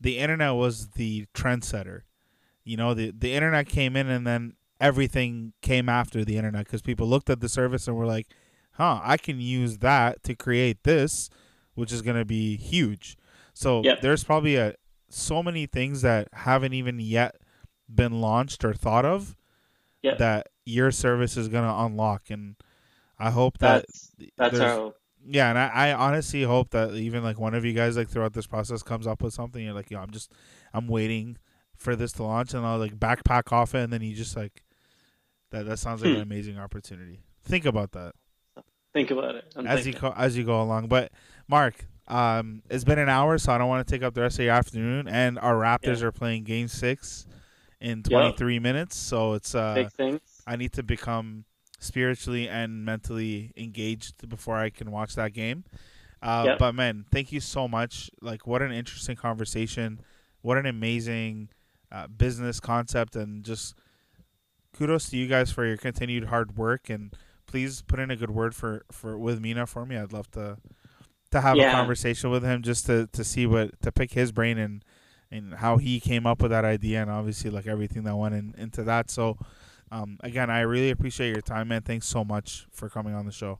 [0.00, 2.02] the internet was the trendsetter.
[2.64, 6.82] You know, the the internet came in, and then everything came after the internet because
[6.82, 8.26] people looked at the service and were like,
[8.72, 11.30] "Huh, I can use that to create this,
[11.74, 13.16] which is going to be huge."
[13.54, 14.02] So Yep.
[14.02, 14.74] there's probably a
[15.08, 17.37] so many things that haven't even yet
[17.92, 19.36] been launched or thought of
[20.18, 22.56] that your service is going to unlock, and
[23.18, 24.96] I hope that That's that's our hope.
[25.26, 28.32] yeah, and I, I honestly hope that even like one of you guys like throughout
[28.32, 29.64] this process comes up with something.
[29.64, 30.32] You're like, yo, I'm just
[30.72, 31.36] I'm waiting
[31.76, 34.64] for this to launch, and I'll like backpack off it, and then you just like
[35.50, 35.66] that.
[35.66, 36.16] That sounds like Hmm.
[36.16, 37.20] an amazing opportunity.
[37.42, 38.14] Think about that
[38.94, 39.52] Think about it.
[39.56, 40.88] I'm as you go as you go along.
[40.88, 41.12] But
[41.46, 44.38] Mark, um, it's been an hour, so I don't want to take up the rest
[44.38, 45.08] of your afternoon.
[45.08, 46.06] And our Raptors Yeah.
[46.06, 47.26] are playing Game Six
[47.80, 49.74] in 23 minutes, so it's uh.
[50.46, 51.44] I need to become
[51.78, 55.64] spiritually and mentally engaged before I can watch that game.
[56.20, 56.58] Uh, Yep.
[56.58, 58.10] But man, thank you so much.
[58.20, 60.00] Like, what an interesting conversation.
[60.42, 61.50] What an amazing
[61.92, 63.74] uh, business concept, and just
[64.72, 66.90] kudos to you guys for your continued hard work.
[66.90, 67.12] And
[67.46, 69.96] please put in a good word for for with Mina for me.
[69.96, 70.58] I'd love to
[71.30, 74.58] to have a conversation with him just to to see what to pick his brain
[74.58, 74.84] and
[75.30, 78.54] and how he came up with that idea and obviously like everything that went in,
[78.56, 79.10] into that.
[79.10, 79.36] So
[79.90, 81.82] um, again, I really appreciate your time, man.
[81.82, 83.58] Thanks so much for coming on the show.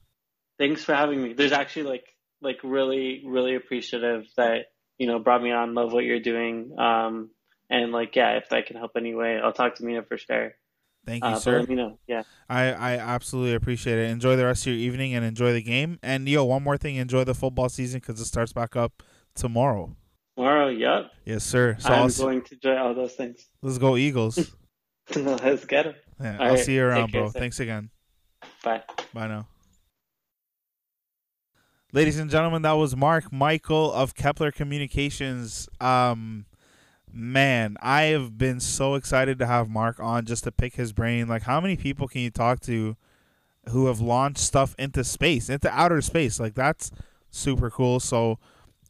[0.59, 1.33] Thanks for having me.
[1.35, 2.05] There's actually like
[2.41, 4.67] like really really appreciative that
[4.99, 5.75] you know brought me on.
[5.75, 6.75] Love what you're doing.
[6.79, 7.31] Um,
[7.71, 10.53] and like yeah, if I can help anyway, I'll talk to Mina for sure.
[11.07, 11.61] Thank you, Uh, sir.
[11.61, 11.99] let me know.
[12.07, 12.25] Yeah.
[12.51, 14.11] I, I absolutely appreciate it.
[14.11, 15.99] Enjoy the rest of your evening and enjoy the game.
[16.03, 19.03] And yo, one more thing, enjoy the football season because it starts back up
[19.35, 19.97] tomorrow.
[20.39, 21.11] Tomorrow, yep.
[21.25, 21.77] Yes, sir.
[21.81, 23.45] So I'm going to enjoy all those things.
[23.61, 24.37] let's go Eagles.
[25.17, 25.97] Let's get it.
[26.21, 27.31] Yeah, All I'll right, see you around, care, bro.
[27.33, 27.41] sir.
[27.41, 27.91] Thanks again.
[28.63, 28.83] Bye.
[29.13, 29.49] Bye now.
[31.93, 35.69] Ladies and gentlemen, that was Mark Michael of Kepler Communications.
[35.81, 36.47] Um
[37.13, 41.27] man, I have been so excited to have Mark on just to pick his brain.
[41.27, 42.97] Like how many people can you talk to
[43.71, 46.39] who have launched stuff into space, into outer space?
[46.39, 46.93] Like that's
[47.31, 47.99] super cool.
[47.99, 48.39] So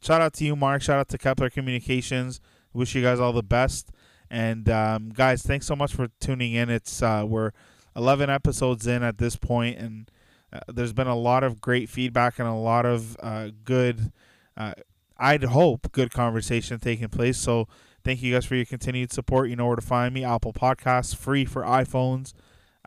[0.01, 0.81] shout out to you, Mark.
[0.81, 2.41] Shout out to Kepler Communications.
[2.73, 3.91] Wish you guys all the best.
[4.29, 6.69] And um, guys, thanks so much for tuning in.
[6.69, 7.51] It's uh, we're
[7.95, 10.11] 11 episodes in at this point, and
[10.53, 14.11] uh, there's been a lot of great feedback and a lot of uh, good,
[14.55, 14.73] uh,
[15.17, 17.37] I'd hope, good conversation taking place.
[17.37, 17.67] So
[18.03, 19.49] thank you guys for your continued support.
[19.49, 22.33] You know where to find me Apple Podcasts, free for iPhones,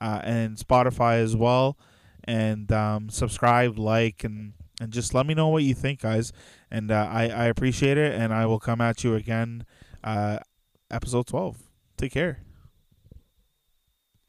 [0.00, 1.76] uh, and Spotify as well.
[2.24, 4.52] And um, subscribe, like, and,
[4.83, 6.33] and just let me know what you think, guys.
[6.70, 9.64] And uh, I, I appreciate it, and I will come at you again,
[10.03, 10.39] uh,
[10.91, 11.57] episode 12.
[11.97, 12.41] Take care.